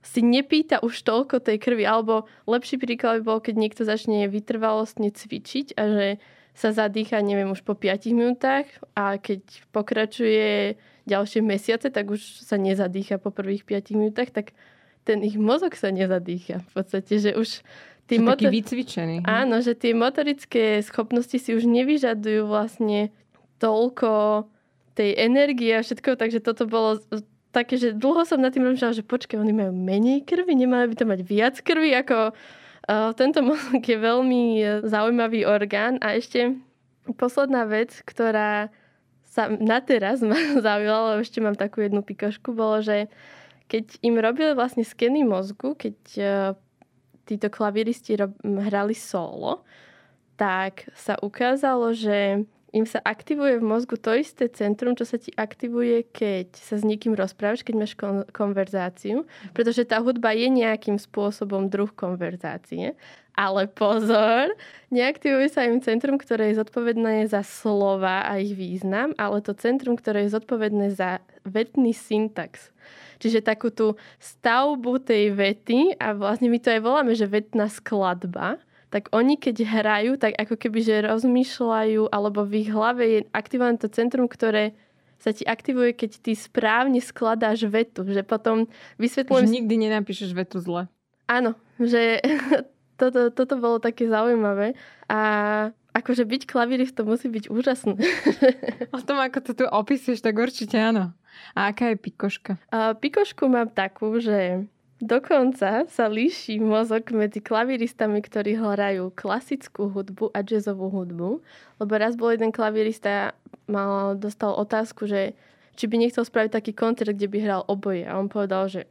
si 0.00 0.24
nepýta 0.24 0.80
už 0.80 1.04
toľko 1.04 1.44
tej 1.44 1.60
krvi, 1.60 1.84
alebo 1.84 2.24
lepší 2.48 2.80
príklad 2.80 3.20
by 3.20 3.22
bol, 3.24 3.38
keď 3.44 3.54
niekto 3.60 3.82
začne 3.84 4.24
vytrvalostne 4.32 5.12
cvičiť 5.12 5.76
a 5.76 5.82
že 5.88 6.06
sa 6.56 6.74
zadýcha, 6.74 7.22
neviem, 7.22 7.52
už 7.52 7.62
po 7.62 7.78
5 7.78 8.10
minútach 8.10 8.66
a 8.98 9.16
keď 9.16 9.40
pokračuje 9.70 10.76
ďalšie 11.06 11.40
mesiace, 11.40 11.88
tak 11.88 12.10
už 12.10 12.20
sa 12.20 12.58
nezadýcha 12.58 13.22
po 13.22 13.30
prvých 13.30 13.64
5 13.64 13.96
minútach, 13.96 14.28
tak 14.32 14.52
ten 15.04 15.24
ich 15.24 15.40
mozog 15.40 15.72
sa 15.78 15.88
nezadýcha. 15.88 16.60
V 16.60 16.70
podstate, 16.74 17.16
že 17.16 17.30
už 17.32 17.64
tí 18.10 18.20
motor... 18.20 18.50
taký 18.50 18.60
vycvičený. 18.60 19.16
Áno, 19.24 19.62
že 19.64 19.78
tie 19.78 19.96
motorické 19.96 20.84
schopnosti 20.84 21.38
si 21.38 21.50
už 21.54 21.64
nevyžadujú 21.64 22.50
vlastne 22.50 23.14
toľko 23.62 24.44
tej 24.98 25.16
energie 25.16 25.72
a 25.76 25.84
všetko, 25.84 26.18
takže 26.18 26.44
toto 26.44 26.66
bolo 26.66 26.98
také, 27.50 27.78
že 27.78 27.94
dlho 27.94 28.22
som 28.26 28.38
nad 28.38 28.54
tým 28.54 28.66
rozmýšľala, 28.66 28.98
že 28.98 29.06
počkaj, 29.06 29.38
oni 29.38 29.54
majú 29.54 29.72
menej 29.74 30.22
krvi, 30.22 30.54
nemali 30.54 30.90
by 30.90 30.94
to 30.94 31.04
mať 31.06 31.20
viac 31.26 31.54
krvi, 31.62 31.90
ako 31.98 32.30
uh, 32.30 33.10
tento 33.18 33.42
mozog 33.42 33.82
je 33.82 33.98
veľmi 33.98 34.42
zaujímavý 34.86 35.46
orgán. 35.46 35.98
A 36.02 36.14
ešte 36.14 36.58
posledná 37.18 37.66
vec, 37.66 38.02
ktorá 38.06 38.70
sa 39.26 39.46
na 39.50 39.78
teraz 39.82 40.22
ma 40.22 40.38
zaujala, 40.66 41.14
lebo 41.14 41.20
ešte 41.22 41.42
mám 41.42 41.58
takú 41.58 41.82
jednu 41.82 42.02
pikošku, 42.06 42.54
bolo, 42.54 42.82
že 42.82 43.10
keď 43.70 44.02
im 44.02 44.18
robili 44.18 44.50
vlastne 44.54 44.82
skeny 44.82 45.22
mozgu, 45.22 45.78
keď 45.78 45.96
uh, 46.18 46.58
títo 47.26 47.46
klaviristi 47.46 48.18
rob, 48.18 48.34
hrali 48.42 48.98
solo, 48.98 49.62
tak 50.34 50.90
sa 50.96 51.14
ukázalo, 51.20 51.94
že 51.94 52.42
im 52.70 52.86
sa 52.86 53.02
aktivuje 53.02 53.58
v 53.58 53.66
mozgu 53.66 53.98
to 53.98 54.14
isté 54.14 54.46
centrum, 54.46 54.94
čo 54.94 55.02
sa 55.02 55.18
ti 55.18 55.34
aktivuje, 55.34 56.06
keď 56.14 56.54
sa 56.54 56.78
s 56.78 56.86
niekým 56.86 57.18
rozprávaš, 57.18 57.66
keď 57.66 57.74
máš 57.74 57.92
kon- 57.98 58.26
konverzáciu, 58.30 59.26
pretože 59.50 59.82
tá 59.82 59.98
hudba 59.98 60.30
je 60.30 60.46
nejakým 60.46 60.94
spôsobom 60.98 61.66
druh 61.66 61.90
konverzácie. 61.90 62.94
Ale 63.34 63.70
pozor, 63.70 64.52
neaktivuje 64.92 65.48
sa 65.48 65.64
im 65.64 65.80
centrum, 65.80 66.18
ktoré 66.18 66.50
je 66.50 66.60
zodpovedné 66.60 67.30
za 67.30 67.40
slova 67.46 68.26
a 68.26 68.36
ich 68.36 68.52
význam, 68.52 69.16
ale 69.16 69.40
to 69.40 69.56
centrum, 69.56 69.96
ktoré 69.96 70.26
je 70.26 70.34
zodpovedné 70.36 70.92
za 70.92 71.22
vetný 71.46 71.94
syntax. 71.94 72.68
Čiže 73.20 73.44
takú 73.44 73.68
tú 73.72 73.96
stavbu 74.20 75.00
tej 75.04 75.32
vety, 75.32 75.96
a 76.00 76.12
vlastne 76.16 76.48
my 76.52 76.58
to 76.60 76.72
aj 76.72 76.80
voláme, 76.84 77.12
že 77.16 77.28
vetná 77.28 77.68
skladba, 77.68 78.60
tak 78.90 79.06
oni 79.14 79.38
keď 79.38 79.56
hrajú, 79.62 80.18
tak 80.18 80.34
ako 80.34 80.58
keby, 80.58 80.78
že 80.82 81.06
rozmýšľajú, 81.06 82.10
alebo 82.10 82.42
v 82.42 82.66
ich 82.66 82.70
hlave 82.74 83.02
je 83.06 83.20
aktivované 83.30 83.78
to 83.78 83.86
centrum, 83.86 84.26
ktoré 84.26 84.74
sa 85.20 85.30
ti 85.30 85.46
aktivuje, 85.46 85.94
keď 85.94 86.10
ty 86.18 86.32
správne 86.34 86.98
skladáš 86.98 87.68
vetu. 87.70 88.02
Že 88.02 88.26
potom 88.26 88.56
vysvetľujem... 88.98 89.46
Že 89.46 89.56
nikdy 89.62 89.74
nenapíšeš 89.86 90.34
vetu 90.34 90.58
zle. 90.58 90.88
Áno, 91.30 91.54
že 91.78 92.18
toto, 93.00 93.30
toto 93.30 93.54
bolo 93.60 93.78
také 93.78 94.10
zaujímavé. 94.10 94.74
A 95.06 95.20
akože 95.92 96.24
byť 96.26 96.42
klaviristom 96.48 97.06
musí 97.06 97.28
byť 97.28 97.52
úžasné. 97.52 97.94
o 98.96 99.00
tom, 99.04 99.20
ako 99.20 99.38
to 99.44 99.52
tu 99.54 99.64
opisuješ, 99.68 100.24
tak 100.24 100.34
určite 100.40 100.80
áno. 100.80 101.14
A 101.54 101.70
aká 101.70 101.94
je 101.94 101.96
pikoška? 102.00 102.58
A 102.74 102.96
pikošku 102.96 103.46
mám 103.46 103.70
takú, 103.70 104.18
že 104.18 104.66
Dokonca 105.00 105.88
sa 105.88 106.04
líši 106.12 106.60
mozog 106.60 107.08
medzi 107.16 107.40
klaviristami, 107.40 108.20
ktorí 108.20 108.60
hrajú 108.60 109.08
klasickú 109.16 109.88
hudbu 109.88 110.28
a 110.36 110.44
jazzovú 110.44 110.92
hudbu. 110.92 111.40
Lebo 111.80 111.92
raz 111.96 112.20
bol 112.20 112.36
jeden 112.36 112.52
klavirista, 112.52 113.32
mal, 113.64 114.12
dostal 114.20 114.52
otázku, 114.52 115.08
že 115.08 115.32
či 115.80 115.88
by 115.88 115.96
nechcel 115.96 116.28
spraviť 116.28 116.52
taký 116.52 116.72
koncert, 116.76 117.16
kde 117.16 117.32
by 117.32 117.38
hral 117.40 117.62
oboje. 117.64 118.04
A 118.04 118.20
on 118.20 118.28
povedal, 118.28 118.68
že 118.68 118.84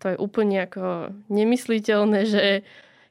to 0.00 0.08
je 0.08 0.16
úplne 0.16 0.64
ako 0.64 1.12
nemysliteľné, 1.28 2.20
že 2.24 2.44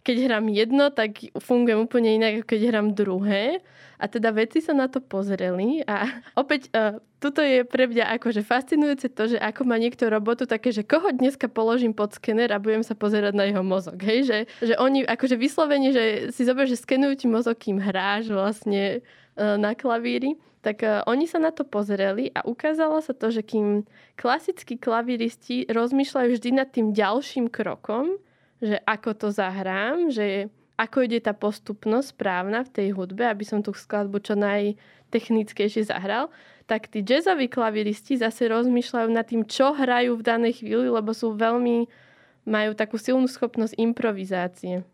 keď 0.04 0.16
hrám 0.32 0.48
jedno, 0.50 0.90
tak 0.90 1.28
fungujem 1.38 1.84
úplne 1.84 2.16
inak, 2.16 2.42
ako 2.42 2.46
keď 2.48 2.60
hrám 2.72 2.88
druhé. 2.96 3.60
A 4.00 4.08
teda 4.08 4.32
veci 4.32 4.64
sa 4.64 4.72
na 4.72 4.88
to 4.88 5.04
pozreli 5.04 5.84
a 5.84 6.08
opäť 6.42 6.72
uh, 6.72 7.04
tuto 7.20 7.44
je 7.44 7.68
pre 7.68 7.84
mňa 7.84 8.16
akože 8.16 8.48
fascinujúce 8.48 9.12
to, 9.12 9.36
že 9.36 9.38
ako 9.38 9.68
má 9.68 9.76
niekto 9.76 10.08
robotu 10.08 10.48
také, 10.48 10.72
že 10.72 10.88
koho 10.88 11.12
dneska 11.12 11.52
položím 11.52 11.92
pod 11.92 12.16
skener 12.16 12.48
a 12.56 12.64
budem 12.64 12.80
sa 12.80 12.96
pozerať 12.96 13.36
na 13.36 13.44
jeho 13.52 13.60
mozog. 13.60 14.00
Hej? 14.00 14.20
Že, 14.24 14.38
že 14.72 14.74
oni 14.80 15.04
akože 15.04 15.36
vyslovene, 15.36 15.92
že 15.92 16.32
si 16.32 16.48
zober, 16.48 16.64
že 16.64 16.80
skenujú 16.80 17.14
ti 17.20 17.28
mozog, 17.28 17.60
kým 17.60 17.84
hráš 17.84 18.32
vlastne 18.32 19.04
uh, 19.36 19.60
na 19.60 19.76
klavíri 19.76 20.40
tak 20.60 20.84
uh, 20.84 21.08
oni 21.08 21.24
sa 21.24 21.40
na 21.40 21.56
to 21.56 21.64
pozreli 21.64 22.36
a 22.36 22.44
ukázalo 22.44 23.00
sa 23.00 23.16
to, 23.16 23.32
že 23.32 23.48
kým 23.48 23.88
klasickí 24.20 24.76
klavíristi 24.76 25.64
rozmýšľajú 25.72 26.30
vždy 26.36 26.50
nad 26.52 26.68
tým 26.68 26.92
ďalším 26.92 27.48
krokom, 27.48 28.20
že 28.60 28.78
ako 28.84 29.16
to 29.16 29.28
zahrám, 29.32 30.12
že 30.12 30.52
ako 30.80 31.04
ide 31.04 31.20
tá 31.20 31.36
postupnosť 31.36 32.16
správna 32.16 32.64
v 32.64 32.72
tej 32.72 32.88
hudbe, 32.96 33.28
aby 33.28 33.44
som 33.44 33.60
tú 33.60 33.76
skladbu 33.76 34.24
čo 34.24 34.40
najtechnickejšie 34.40 35.92
zahral, 35.92 36.32
tak 36.64 36.88
tí 36.88 37.04
jazzoví 37.04 37.52
klaviristi 37.52 38.16
zase 38.16 38.48
rozmýšľajú 38.48 39.10
nad 39.12 39.28
tým, 39.28 39.44
čo 39.44 39.76
hrajú 39.76 40.16
v 40.16 40.24
danej 40.24 40.64
chvíli, 40.64 40.88
lebo 40.88 41.12
sú 41.12 41.36
veľmi, 41.36 41.90
majú 42.48 42.72
takú 42.80 42.96
silnú 42.96 43.28
schopnosť 43.28 43.76
improvizácie. 43.76 44.88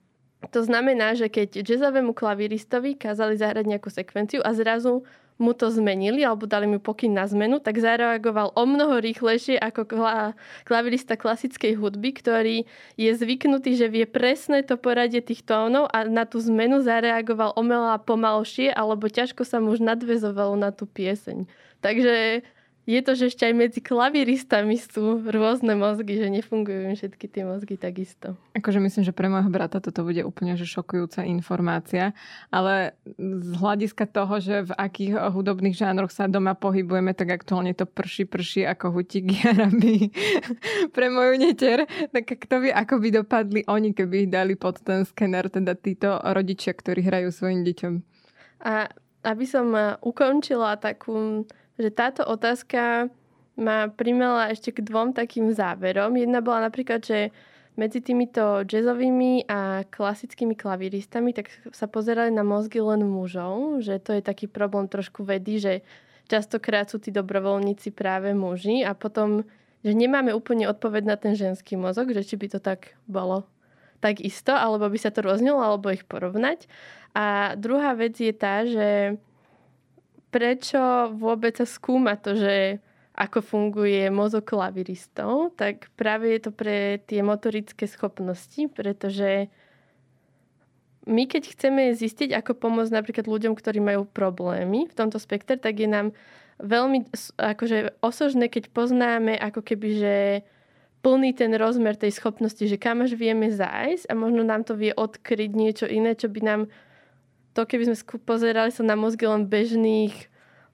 To 0.50 0.62
znamená, 0.62 1.14
že 1.14 1.30
keď 1.30 1.62
jazzovému 1.62 2.18
klaviristovi 2.18 2.98
kázali 2.98 3.38
zahrať 3.38 3.66
nejakú 3.66 3.90
sekvenciu 3.90 4.42
a 4.42 4.54
zrazu 4.58 5.06
mu 5.36 5.52
to 5.52 5.68
zmenili 5.68 6.24
alebo 6.24 6.48
dali 6.48 6.64
mu 6.64 6.80
pokyn 6.80 7.12
na 7.12 7.28
zmenu, 7.28 7.60
tak 7.60 7.76
zareagoval 7.80 8.56
o 8.56 8.64
mnoho 8.64 9.04
rýchlejšie 9.04 9.60
ako 9.60 9.82
kla- 9.84 10.34
klavirista 10.64 11.20
klasickej 11.20 11.76
hudby, 11.76 12.16
ktorý 12.16 12.58
je 12.96 13.12
zvyknutý, 13.12 13.76
že 13.76 13.92
vie 13.92 14.08
presne 14.08 14.64
to 14.64 14.80
poradie 14.80 15.20
tých 15.20 15.44
tónov 15.44 15.92
a 15.92 16.08
na 16.08 16.24
tú 16.24 16.40
zmenu 16.40 16.80
zareagoval 16.80 17.52
omelá 17.60 18.00
pomalšie 18.00 18.72
alebo 18.72 19.12
ťažko 19.12 19.44
sa 19.44 19.60
mu 19.60 19.76
už 19.76 19.84
nadvezovalo 19.84 20.56
na 20.56 20.72
tú 20.72 20.88
pieseň. 20.88 21.44
Takže 21.84 22.42
je 22.86 23.02
to, 23.02 23.18
že 23.18 23.34
ešte 23.34 23.50
aj 23.50 23.54
medzi 23.58 23.80
klaviristami 23.82 24.78
sú 24.78 25.26
rôzne 25.26 25.74
mozgy, 25.74 26.22
že 26.22 26.30
nefungujú 26.30 26.86
im 26.86 26.94
všetky 26.94 27.26
tie 27.26 27.42
mozgy 27.42 27.82
takisto. 27.82 28.38
Akože 28.54 28.78
myslím, 28.78 29.02
že 29.02 29.10
pre 29.10 29.26
môjho 29.26 29.50
brata 29.50 29.82
toto 29.82 30.06
bude 30.06 30.22
úplne 30.22 30.54
že 30.54 30.70
šokujúca 30.70 31.26
informácia, 31.26 32.14
ale 32.54 32.94
z 33.18 33.52
hľadiska 33.58 34.06
toho, 34.06 34.38
že 34.38 34.70
v 34.70 34.72
akých 34.78 35.18
hudobných 35.34 35.74
žánroch 35.74 36.14
sa 36.14 36.30
doma 36.30 36.54
pohybujeme, 36.54 37.18
tak 37.18 37.42
aktuálne 37.42 37.74
to 37.74 37.90
prší, 37.90 38.30
prší 38.30 38.70
ako 38.70 38.94
hutík 38.94 39.34
jaraby 39.34 40.14
pre 40.96 41.10
moju 41.10 41.42
neter, 41.42 41.90
tak 42.14 42.38
kto 42.38 42.70
vie, 42.70 42.72
ako 42.72 43.02
by 43.02 43.10
dopadli 43.10 43.62
oni, 43.66 43.98
keby 43.98 44.30
ich 44.30 44.30
dali 44.30 44.54
pod 44.54 44.78
ten 44.86 45.10
skener, 45.10 45.50
teda 45.50 45.74
títo 45.74 46.22
rodičia, 46.22 46.78
ktorí 46.78 47.02
hrajú 47.02 47.34
svojim 47.34 47.66
deťom. 47.66 47.94
A 48.62 48.94
aby 49.26 49.46
som 49.50 49.74
ukončila 50.06 50.78
takú 50.78 51.50
že 51.76 51.90
táto 51.92 52.24
otázka 52.24 53.12
ma 53.56 53.88
primela 53.88 54.52
ešte 54.52 54.76
k 54.76 54.84
dvom 54.84 55.16
takým 55.16 55.52
záverom. 55.56 56.20
Jedna 56.20 56.44
bola 56.44 56.68
napríklad, 56.68 57.04
že 57.04 57.32
medzi 57.76 58.00
týmito 58.00 58.64
jazzovými 58.64 59.52
a 59.52 59.84
klasickými 59.88 60.56
klavíristami 60.56 61.36
tak 61.36 61.52
sa 61.76 61.92
pozerali 61.92 62.32
na 62.32 62.44
mozgy 62.44 62.80
len 62.80 63.04
mužov, 63.04 63.84
že 63.84 64.00
to 64.00 64.16
je 64.16 64.24
taký 64.24 64.48
problém 64.48 64.88
trošku 64.88 65.28
vedy, 65.28 65.60
že 65.60 65.74
častokrát 66.32 66.88
sú 66.88 67.04
tí 67.04 67.12
dobrovoľníci 67.12 67.92
práve 67.92 68.32
muži 68.32 68.88
a 68.88 68.96
potom, 68.96 69.44
že 69.84 69.92
nemáme 69.92 70.32
úplne 70.32 70.72
odpoveď 70.72 71.04
na 71.04 71.16
ten 71.20 71.36
ženský 71.36 71.76
mozog, 71.76 72.16
že 72.16 72.24
či 72.24 72.40
by 72.40 72.48
to 72.56 72.60
tak 72.64 72.96
bolo 73.12 73.44
tak 74.00 74.24
isto, 74.24 74.54
alebo 74.54 74.88
by 74.88 75.00
sa 75.00 75.12
to 75.12 75.24
roznilo, 75.24 75.60
alebo 75.60 75.92
ich 75.92 76.06
porovnať. 76.06 76.68
A 77.16 77.56
druhá 77.56 77.96
vec 77.96 78.20
je 78.20 78.34
tá, 78.36 78.62
že 78.68 79.18
prečo 80.30 81.12
vôbec 81.16 81.58
sa 81.58 81.68
skúma 81.68 82.18
to, 82.18 82.38
že 82.38 82.84
ako 83.16 83.40
funguje 83.40 84.12
mozog 84.12 84.44
klaviristov, 84.44 85.56
tak 85.56 85.88
práve 85.96 86.36
je 86.36 86.40
to 86.44 86.52
pre 86.52 87.00
tie 87.08 87.24
motorické 87.24 87.88
schopnosti, 87.88 88.68
pretože 88.68 89.48
my 91.08 91.24
keď 91.30 91.56
chceme 91.56 91.96
zistiť, 91.96 92.36
ako 92.36 92.58
pomôcť 92.60 92.92
napríklad 92.92 93.26
ľuďom, 93.30 93.54
ktorí 93.56 93.80
majú 93.80 94.04
problémy 94.10 94.90
v 94.90 94.98
tomto 94.98 95.22
spektre, 95.22 95.56
tak 95.56 95.80
je 95.80 95.88
nám 95.88 96.12
veľmi 96.60 97.08
akože 97.40 98.04
osožné, 98.04 98.52
keď 98.52 98.74
poznáme 98.74 99.38
ako 99.40 99.64
keby, 99.64 99.90
že 99.96 100.16
plný 101.06 101.38
ten 101.38 101.54
rozmer 101.54 101.94
tej 101.94 102.18
schopnosti, 102.18 102.66
že 102.66 102.82
kam 102.82 103.06
až 103.06 103.14
vieme 103.14 103.54
zájsť 103.54 104.10
a 104.10 104.14
možno 104.18 104.42
nám 104.42 104.66
to 104.66 104.74
vie 104.74 104.90
odkryť 104.90 105.52
niečo 105.54 105.86
iné, 105.86 106.18
čo 106.18 106.26
by 106.28 106.42
nám 106.42 106.62
to 107.56 107.64
keby 107.64 107.88
sme 107.88 108.20
pozerali 108.28 108.70
sa 108.70 108.84
na 108.84 109.00
mozgy 109.00 109.24
len 109.24 109.48
bežných 109.48 110.14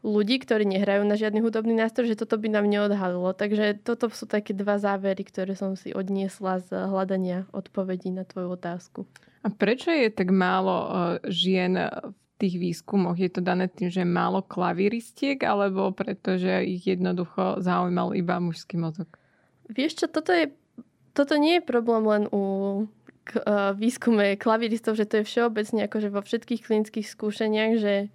ľudí, 0.01 0.41
ktorí 0.41 0.65
nehrajú 0.65 1.05
na 1.05 1.13
žiadny 1.13 1.45
hudobný 1.45 1.77
nástroj, 1.77 2.09
že 2.09 2.17
toto 2.17 2.41
by 2.41 2.49
nám 2.49 2.65
neodhalilo. 2.65 3.37
Takže 3.37 3.85
toto 3.85 4.09
sú 4.09 4.25
také 4.25 4.57
dva 4.57 4.81
závery, 4.81 5.21
ktoré 5.21 5.53
som 5.53 5.77
si 5.77 5.93
odniesla 5.93 6.57
z 6.57 6.73
hľadania 6.89 7.45
odpovedí 7.53 8.09
na 8.09 8.25
tvoju 8.25 8.57
otázku. 8.57 9.05
A 9.45 9.53
prečo 9.53 9.93
je 9.93 10.09
tak 10.09 10.33
málo 10.33 10.73
uh, 10.73 10.89
žien 11.29 11.77
v 11.77 12.17
tých 12.41 12.57
výskumoch? 12.57 13.17
Je 13.17 13.29
to 13.29 13.45
dané 13.45 13.69
tým, 13.69 13.93
že 13.93 14.01
málo 14.01 14.41
klavíristiek, 14.41 15.37
alebo 15.45 15.93
pretože 15.93 16.65
ich 16.65 16.89
jednoducho 16.89 17.61
zaujímal 17.61 18.17
iba 18.17 18.41
mužský 18.41 18.81
mozog? 18.81 19.09
Vieš 19.69 20.01
čo, 20.01 20.05
toto, 20.09 20.33
je, 20.33 20.49
toto 21.13 21.37
nie 21.37 21.61
je 21.61 21.63
problém 21.63 22.03
len 22.09 22.23
u 22.33 22.41
k, 23.23 23.37
uh, 23.41 23.71
výskume 23.77 24.35
klaviristov, 24.35 24.97
že 24.97 25.05
to 25.05 25.21
je 25.21 25.27
všeobecne 25.27 25.85
akože 25.85 26.09
vo 26.09 26.21
všetkých 26.21 26.61
klinických 26.65 27.07
skúšaniach, 27.07 27.73
že 27.77 28.09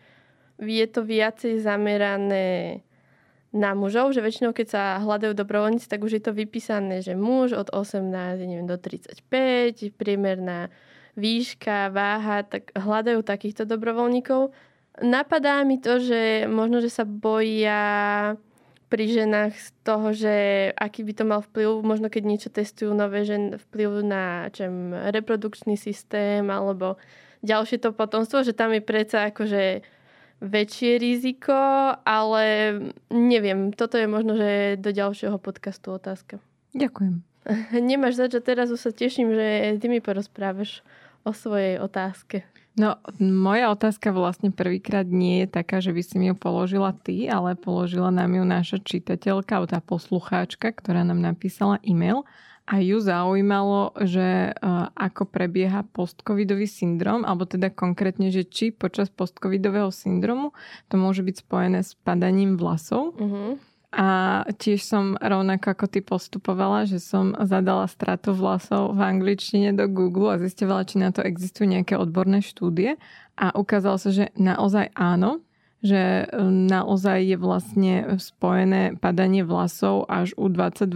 je 0.61 0.87
to 0.89 1.01
viacej 1.05 1.61
zamerané 1.61 2.81
na 3.57 3.73
mužov, 3.73 4.13
že 4.13 4.21
väčšinou 4.21 4.53
keď 4.53 4.67
sa 4.69 4.83
hľadajú 5.01 5.33
dobrovoľníci, 5.33 5.89
tak 5.89 6.05
už 6.05 6.21
je 6.21 6.23
to 6.23 6.33
vypísané, 6.37 7.01
že 7.01 7.17
muž 7.17 7.57
od 7.57 7.73
18 7.73 8.05
neviem, 8.45 8.69
do 8.69 8.77
35, 8.77 9.97
priemerná 9.97 10.69
výška, 11.17 11.89
váha, 11.89 12.45
tak 12.45 12.77
hľadajú 12.77 13.25
takýchto 13.25 13.65
dobrovoľníkov. 13.65 14.53
Napadá 15.01 15.65
mi 15.65 15.81
to, 15.81 15.97
že 16.01 16.45
možno, 16.49 16.85
že 16.85 16.93
sa 16.93 17.09
boja 17.09 18.37
pri 18.87 19.05
ženách 19.11 19.55
z 19.59 19.69
toho, 19.83 20.15
že 20.15 20.35
aký 20.79 21.03
by 21.03 21.13
to 21.15 21.25
mal 21.27 21.41
vplyv, 21.43 21.83
možno 21.83 22.07
keď 22.07 22.23
niečo 22.23 22.51
testujú 22.55 22.95
nové, 22.95 23.27
že 23.27 23.59
vplyv 23.69 23.91
na 24.07 24.47
čem, 24.55 24.95
reprodukčný 24.95 25.75
systém 25.75 26.47
alebo 26.47 26.95
ďalšie 27.43 27.83
to 27.83 27.91
potomstvo, 27.91 28.47
že 28.47 28.55
tam 28.55 28.71
je 28.71 28.83
predsa 28.83 29.35
akože 29.35 29.83
väčšie 30.39 31.01
riziko, 31.01 31.57
ale 32.05 32.45
neviem, 33.09 33.73
toto 33.73 33.97
je 33.97 34.07
možno, 34.07 34.37
že 34.37 34.77
do 34.77 34.93
ďalšieho 34.93 35.41
podcastu 35.41 35.97
otázka. 35.97 36.39
Ďakujem. 36.77 37.25
Nemáš 37.91 38.21
za 38.21 38.27
čo, 38.29 38.39
teraz 38.45 38.69
už 38.69 38.81
sa 38.81 38.93
teším, 38.93 39.33
že 39.33 39.79
ty 39.81 39.87
mi 39.89 40.05
porozprávaš 40.05 40.85
o 41.25 41.33
svojej 41.33 41.81
otázke. 41.81 42.45
No, 42.77 43.01
moja 43.17 43.73
otázka 43.73 44.13
vlastne 44.13 44.53
prvýkrát 44.53 45.09
nie 45.09 45.45
je 45.45 45.49
taká, 45.49 45.81
že 45.81 45.97
by 45.97 46.03
si 46.05 46.21
mi 46.21 46.29
ju 46.29 46.37
položila 46.37 46.93
ty, 46.93 47.25
ale 47.25 47.57
položila 47.57 48.13
nám 48.13 48.37
ju 48.37 48.45
naša 48.45 48.79
čitateľka, 48.85 49.65
tá 49.65 49.81
poslucháčka, 49.81 50.77
ktorá 50.77 51.01
nám 51.01 51.25
napísala 51.25 51.81
e-mail 51.81 52.29
a 52.67 52.83
ju 52.83 52.99
zaujímalo, 52.99 53.95
že 54.05 54.53
uh, 54.53 54.91
ako 54.93 55.25
prebieha 55.31 55.87
postcovidový 55.89 56.67
syndrom, 56.67 57.23
alebo 57.23 57.47
teda 57.47 57.71
konkrétne, 57.71 58.29
že 58.35 58.43
či 58.43 58.75
počas 58.75 59.07
postcovidového 59.09 59.95
syndromu 59.95 60.51
to 60.91 60.99
môže 60.99 61.23
byť 61.23 61.37
spojené 61.47 61.81
s 61.87 61.95
padaním 61.95 62.59
vlasov. 62.59 63.15
Uh-huh. 63.17 63.57
A 63.95 64.43
tiež 64.59 64.83
som 64.83 65.15
rovnako 65.15 65.73
ako 65.73 65.87
ty 65.87 66.03
postupovala, 66.03 66.91
že 66.91 66.99
som 66.99 67.33
zadala 67.47 67.87
stratu 67.87 68.35
vlasov 68.35 68.99
v 68.99 69.01
angličtine 69.01 69.71
do 69.73 69.87
Google 69.87 70.35
a 70.35 70.43
zistila, 70.43 70.83
či 70.83 70.99
na 70.99 71.15
to 71.15 71.23
existujú 71.23 71.71
nejaké 71.71 71.95
odborné 71.95 72.43
štúdie. 72.43 72.99
A 73.39 73.55
ukázalo 73.55 73.97
sa, 73.97 74.11
že 74.11 74.35
naozaj 74.35 74.91
áno, 74.99 75.47
že 75.87 76.27
e, 76.27 76.43
naozaj 76.51 77.19
je 77.31 77.37
vlastne 77.39 77.95
spojené 78.19 78.99
padanie 78.99 79.47
vlasov 79.47 80.11
až 80.11 80.35
u 80.35 80.51
22% 80.51 80.91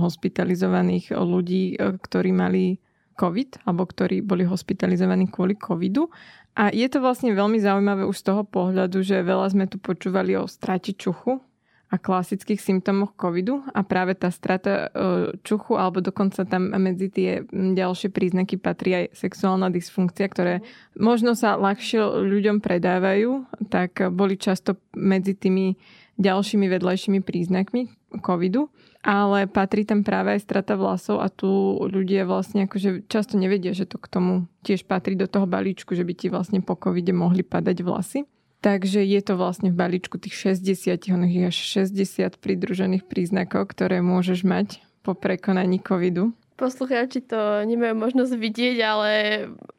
hospitalizovaných 0.00 1.12
ľudí, 1.12 1.76
e, 1.76 2.00
ktorí 2.00 2.32
mali 2.32 2.80
COVID 3.20 3.68
alebo 3.68 3.84
ktorí 3.84 4.24
boli 4.24 4.48
hospitalizovaní 4.48 5.28
kvôli 5.28 5.52
covidu. 5.60 6.08
A 6.56 6.72
je 6.72 6.88
to 6.88 7.04
vlastne 7.04 7.32
veľmi 7.36 7.60
zaujímavé 7.60 8.08
už 8.08 8.16
z 8.16 8.26
toho 8.32 8.42
pohľadu, 8.48 9.04
že 9.04 9.20
veľa 9.20 9.52
sme 9.52 9.68
tu 9.68 9.76
počúvali 9.76 10.32
o 10.40 10.48
strate 10.48 10.96
čuchu 10.96 11.44
a 11.92 12.00
klasických 12.00 12.56
symptómoch 12.56 13.12
covidu 13.20 13.60
a 13.76 13.84
práve 13.84 14.16
tá 14.16 14.32
strata 14.32 14.88
e, 14.88 15.36
čuchu 15.44 15.76
alebo 15.76 16.00
dokonca 16.00 16.48
tam 16.48 16.72
medzi 16.80 17.12
tie 17.12 17.44
ďalšie 17.52 18.08
príznaky 18.08 18.56
patrí 18.56 18.96
aj 18.96 19.06
sexuálna 19.12 19.68
dysfunkcia, 19.68 20.24
ktoré 20.32 20.54
možno 20.96 21.36
sa 21.36 21.60
ľahšie 21.60 22.00
ľuďom 22.24 22.64
predávajú, 22.64 23.44
tak 23.68 24.08
boli 24.08 24.40
často 24.40 24.80
medzi 24.96 25.36
tými 25.36 25.76
ďalšími 26.16 26.64
vedľajšími 26.64 27.20
príznakmi 27.20 27.92
covidu, 28.24 28.72
ale 29.04 29.44
patrí 29.44 29.84
tam 29.84 30.00
práve 30.00 30.36
aj 30.36 30.48
strata 30.48 30.80
vlasov 30.80 31.20
a 31.20 31.28
tu 31.28 31.76
ľudia 31.92 32.24
vlastne 32.24 32.64
akože 32.64 33.04
často 33.04 33.36
nevedia, 33.36 33.76
že 33.76 33.84
to 33.84 34.00
k 34.00 34.08
tomu 34.08 34.32
tiež 34.64 34.88
patrí 34.88 35.12
do 35.12 35.28
toho 35.28 35.44
balíčku, 35.44 35.92
že 35.92 36.08
by 36.08 36.12
ti 36.16 36.32
vlastne 36.32 36.64
po 36.64 36.72
covide 36.72 37.12
mohli 37.12 37.44
padať 37.44 37.76
vlasy. 37.84 38.24
Takže 38.62 39.02
je 39.02 39.20
to 39.26 39.34
vlastne 39.34 39.74
v 39.74 39.76
balíčku 39.76 40.22
tých 40.22 40.54
60, 40.54 41.10
oných 41.10 41.50
až 41.50 41.56
60 41.82 42.38
pridružených 42.38 43.02
príznakov, 43.10 43.74
ktoré 43.74 43.98
môžeš 43.98 44.46
mať 44.46 44.78
po 45.02 45.18
prekonaní 45.18 45.82
covidu. 45.82 46.30
Poslucháči 46.54 47.26
to 47.26 47.66
nemajú 47.66 47.98
možnosť 47.98 48.38
vidieť, 48.38 48.76
ale 48.86 49.10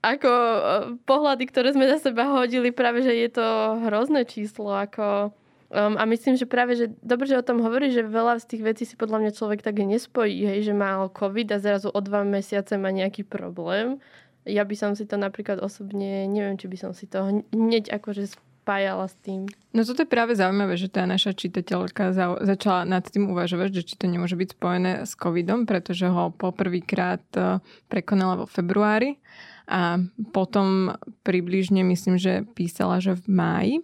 ako 0.03 0.27
e, 0.27 0.59
pohľady, 1.07 1.43
ktoré 1.47 1.71
sme 1.71 1.87
za 1.87 2.11
seba 2.11 2.27
hodili, 2.35 2.75
práve 2.75 3.07
že 3.07 3.15
je 3.15 3.29
to 3.31 3.47
hrozné 3.87 4.27
číslo. 4.27 4.75
Ako, 4.75 5.31
um, 5.71 5.95
a 5.95 6.03
myslím, 6.03 6.35
že 6.35 6.43
práve, 6.43 6.75
že 6.75 6.91
dobre, 6.99 7.31
že 7.31 7.39
o 7.39 7.47
tom 7.47 7.63
hovorí, 7.63 7.87
že 7.87 8.03
veľa 8.03 8.43
z 8.43 8.51
tých 8.51 8.63
vecí 8.67 8.83
si 8.83 8.99
podľa 8.99 9.23
mňa 9.23 9.31
človek 9.31 9.63
tak 9.63 9.79
nespojí, 9.79 10.43
hej, 10.43 10.59
že 10.67 10.75
mal 10.75 11.07
COVID 11.07 11.55
a 11.55 11.57
zrazu 11.63 11.87
o 11.87 11.99
dva 12.03 12.27
mesiace 12.27 12.75
má 12.75 12.91
nejaký 12.91 13.23
problém. 13.23 14.03
Ja 14.43 14.67
by 14.67 14.75
som 14.75 14.91
si 14.91 15.07
to 15.07 15.15
napríklad 15.15 15.63
osobne, 15.63 16.27
neviem, 16.27 16.59
či 16.59 16.67
by 16.67 16.75
som 16.75 16.91
si 16.91 17.07
to 17.07 17.47
hneď 17.55 17.95
akože 17.95 18.27
spájala 18.63 19.11
s 19.11 19.15
tým. 19.19 19.51
No 19.75 19.83
toto 19.83 20.07
je 20.07 20.09
práve 20.09 20.39
zaujímavé, 20.39 20.79
že 20.79 20.87
tá 20.87 21.03
naša 21.03 21.35
čitateľka 21.35 22.15
za, 22.15 22.39
začala 22.39 22.87
nad 22.87 23.03
tým 23.03 23.27
uvažovať, 23.35 23.83
že 23.83 23.85
či 23.91 23.95
to 23.99 24.07
nemôže 24.07 24.39
byť 24.39 24.49
spojené 24.55 24.91
s 25.03 25.19
covidom, 25.19 25.67
pretože 25.67 26.07
ho 26.07 26.31
poprvýkrát 26.31 27.23
e, 27.35 27.59
prekonala 27.91 28.39
vo 28.39 28.47
februári 28.47 29.19
a 29.67 29.99
potom 30.31 30.95
približne 31.27 31.83
myslím, 31.83 32.15
že 32.15 32.47
písala, 32.55 33.03
že 33.03 33.19
v 33.19 33.27
máji 33.27 33.75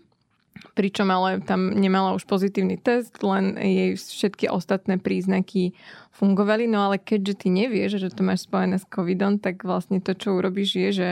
pričom 0.75 1.07
ale 1.11 1.39
tam 1.39 1.71
nemala 1.71 2.15
už 2.15 2.27
pozitívny 2.27 2.75
test, 2.75 3.15
len 3.23 3.55
jej 3.55 3.95
všetky 3.95 4.51
ostatné 4.51 4.99
príznaky 4.99 5.71
fungovali, 6.11 6.67
no 6.67 6.83
ale 6.83 6.99
keďže 6.99 7.45
ty 7.45 7.47
nevieš, 7.47 7.99
že 7.99 8.11
to 8.11 8.27
máš 8.27 8.43
spojené 8.47 8.79
s 8.79 8.87
covidom, 8.87 9.39
tak 9.39 9.63
vlastne 9.63 10.03
to, 10.03 10.11
čo 10.15 10.35
urobíš 10.35 10.75
je, 10.75 10.89
že 10.91 11.09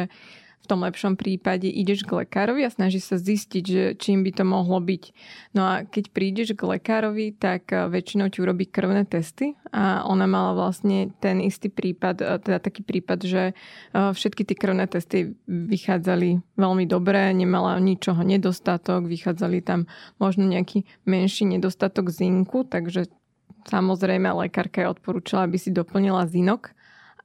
tom 0.67 0.83
lepšom 0.83 1.15
prípade 1.15 1.71
ideš 1.71 2.03
k 2.03 2.27
lekárovi 2.27 2.67
a 2.67 2.69
snažíš 2.69 3.15
sa 3.15 3.17
zistiť, 3.17 3.63
že 3.63 3.83
čím 3.95 4.27
by 4.27 4.31
to 4.35 4.43
mohlo 4.43 4.83
byť. 4.83 5.03
No 5.55 5.63
a 5.63 5.87
keď 5.87 6.11
prídeš 6.11 6.51
k 6.53 6.67
lekárovi, 6.67 7.31
tak 7.31 7.71
eh, 7.71 7.87
väčšinou 7.87 8.27
ti 8.27 8.43
urobí 8.43 8.67
krvné 8.67 9.07
testy 9.07 9.55
a 9.71 10.03
ona 10.03 10.27
mala 10.27 10.51
vlastne 10.53 11.15
ten 11.23 11.39
istý 11.39 11.71
prípad, 11.71 12.15
eh, 12.19 12.37
teda 12.43 12.59
taký 12.59 12.83
prípad, 12.83 13.19
že 13.23 13.43
eh, 13.51 14.11
všetky 14.11 14.43
tie 14.43 14.59
krvné 14.59 14.85
testy 14.91 15.33
vychádzali 15.47 16.59
veľmi 16.59 16.85
dobre, 16.85 17.31
nemala 17.31 17.79
ničoho 17.79 18.19
nedostatok, 18.27 19.07
vychádzali 19.07 19.63
tam 19.63 19.87
možno 20.19 20.43
nejaký 20.43 20.83
menší 21.07 21.47
nedostatok 21.47 22.11
zinku, 22.11 22.67
takže 22.67 23.07
samozrejme 23.71 24.27
lekárka 24.47 24.83
je 24.83 24.91
odporúčala, 24.91 25.47
aby 25.47 25.59
si 25.59 25.71
doplnila 25.71 26.27
zinok 26.27 26.76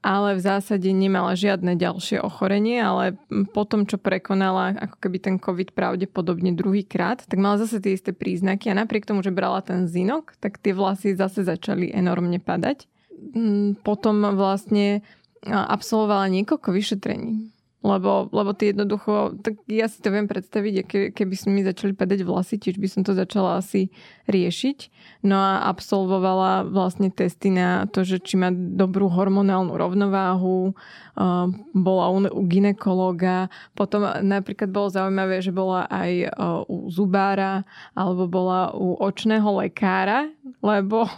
ale 0.03 0.35
v 0.35 0.43
zásade 0.43 0.91
nemala 0.91 1.39
žiadne 1.39 1.79
ďalšie 1.79 2.19
ochorenie, 2.19 2.83
ale 2.83 3.15
po 3.55 3.63
tom, 3.63 3.87
čo 3.87 4.03
prekonala 4.03 4.75
ako 4.75 4.97
keby 4.99 5.19
ten 5.23 5.37
COVID 5.39 5.79
pravdepodobne 5.79 6.51
druhýkrát, 6.59 7.23
tak 7.23 7.39
mala 7.39 7.63
zase 7.63 7.79
tie 7.79 7.95
isté 7.95 8.11
príznaky 8.11 8.67
a 8.69 8.79
napriek 8.79 9.07
tomu, 9.07 9.23
že 9.23 9.31
brala 9.31 9.63
ten 9.63 9.87
zinok, 9.87 10.35
tak 10.43 10.59
tie 10.59 10.75
vlasy 10.75 11.15
zase 11.15 11.47
začali 11.47 11.95
enormne 11.95 12.43
padať. 12.43 12.91
Mm, 13.33 13.79
potom 13.87 14.35
vlastne 14.35 15.07
absolvovala 15.47 16.27
niekoľko 16.35 16.69
vyšetrení 16.75 17.62
lebo, 17.83 18.31
lebo 18.31 18.55
ty 18.55 18.71
jednoducho, 18.71 19.35
tak 19.43 19.59
ja 19.67 19.91
si 19.91 19.99
to 19.99 20.15
viem 20.15 20.31
predstaviť, 20.31 20.75
ke, 20.87 21.01
keby 21.11 21.35
sme 21.35 21.51
mi 21.59 21.63
začali 21.67 21.93
padať 21.99 22.23
vlasy, 22.23 22.55
tiež 22.63 22.79
by 22.79 22.89
som 22.89 23.03
to 23.03 23.13
začala 23.13 23.59
asi 23.59 23.91
riešiť. 24.31 24.79
No 25.27 25.35
a 25.35 25.67
absolvovala 25.67 26.71
vlastne 26.71 27.11
testy 27.11 27.51
na 27.51 27.91
to, 27.91 28.07
že 28.07 28.23
či 28.23 28.39
má 28.39 28.55
dobrú 28.55 29.11
hormonálnu 29.11 29.75
rovnováhu, 29.75 30.73
uh, 30.73 31.51
bola 31.75 32.07
u, 32.15 32.23
u 32.23 32.43
ginekologa, 32.47 33.51
potom 33.75 34.07
napríklad 34.23 34.71
bolo 34.71 34.89
zaujímavé, 34.89 35.43
že 35.43 35.51
bola 35.51 35.91
aj 35.91 36.11
uh, 36.31 36.63
u 36.71 36.87
zubára, 36.87 37.67
alebo 37.99 38.31
bola 38.31 38.71
u 38.79 38.95
očného 38.95 39.59
lekára, 39.59 40.31
lebo 40.63 41.11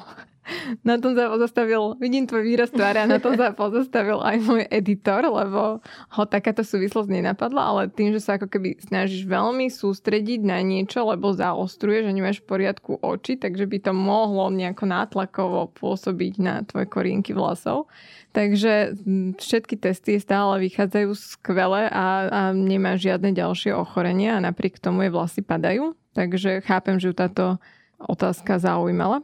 na 0.84 1.00
tom 1.00 1.16
sa 1.16 1.32
pozastavil, 1.32 1.96
vidím 1.96 2.28
tvoj 2.28 2.44
výraz 2.44 2.70
tváre 2.70 3.00
a 3.00 3.10
na 3.10 3.18
tom 3.18 3.34
sa 3.34 3.56
pozastavil 3.56 4.20
aj 4.20 4.36
môj 4.44 4.62
editor, 4.68 5.24
lebo 5.24 5.80
ho 5.84 6.22
takáto 6.28 6.60
súvislosť 6.60 7.08
nenapadla, 7.08 7.62
ale 7.62 7.82
tým, 7.92 8.12
že 8.12 8.20
sa 8.20 8.36
ako 8.36 8.48
keby 8.52 8.80
snažíš 8.84 9.24
veľmi 9.24 9.72
sústrediť 9.72 10.40
na 10.44 10.60
niečo, 10.60 11.04
lebo 11.08 11.32
zaostruje, 11.32 12.04
že 12.04 12.12
nemáš 12.12 12.44
v 12.44 12.48
poriadku 12.50 13.00
oči, 13.00 13.40
takže 13.40 13.64
by 13.64 13.78
to 13.80 13.92
mohlo 13.96 14.52
nejako 14.52 14.84
nátlakovo 14.84 15.72
pôsobiť 15.76 16.34
na 16.40 16.60
tvoje 16.64 16.86
korienky 16.88 17.32
vlasov. 17.32 17.88
Takže 18.34 18.98
všetky 19.38 19.78
testy 19.78 20.18
stále 20.18 20.58
vychádzajú 20.58 21.10
skvele 21.14 21.86
a, 21.86 22.06
a 22.26 22.40
nemá 22.50 22.98
žiadne 22.98 23.30
ďalšie 23.30 23.70
ochorenia 23.70 24.34
a 24.34 24.42
napriek 24.42 24.82
tomu 24.82 25.06
je 25.06 25.14
vlasy 25.14 25.40
padajú. 25.46 25.94
Takže 26.18 26.66
chápem, 26.66 26.98
že 26.98 27.10
ju 27.10 27.14
táto 27.14 27.62
otázka 27.98 28.58
zaujímala. 28.58 29.22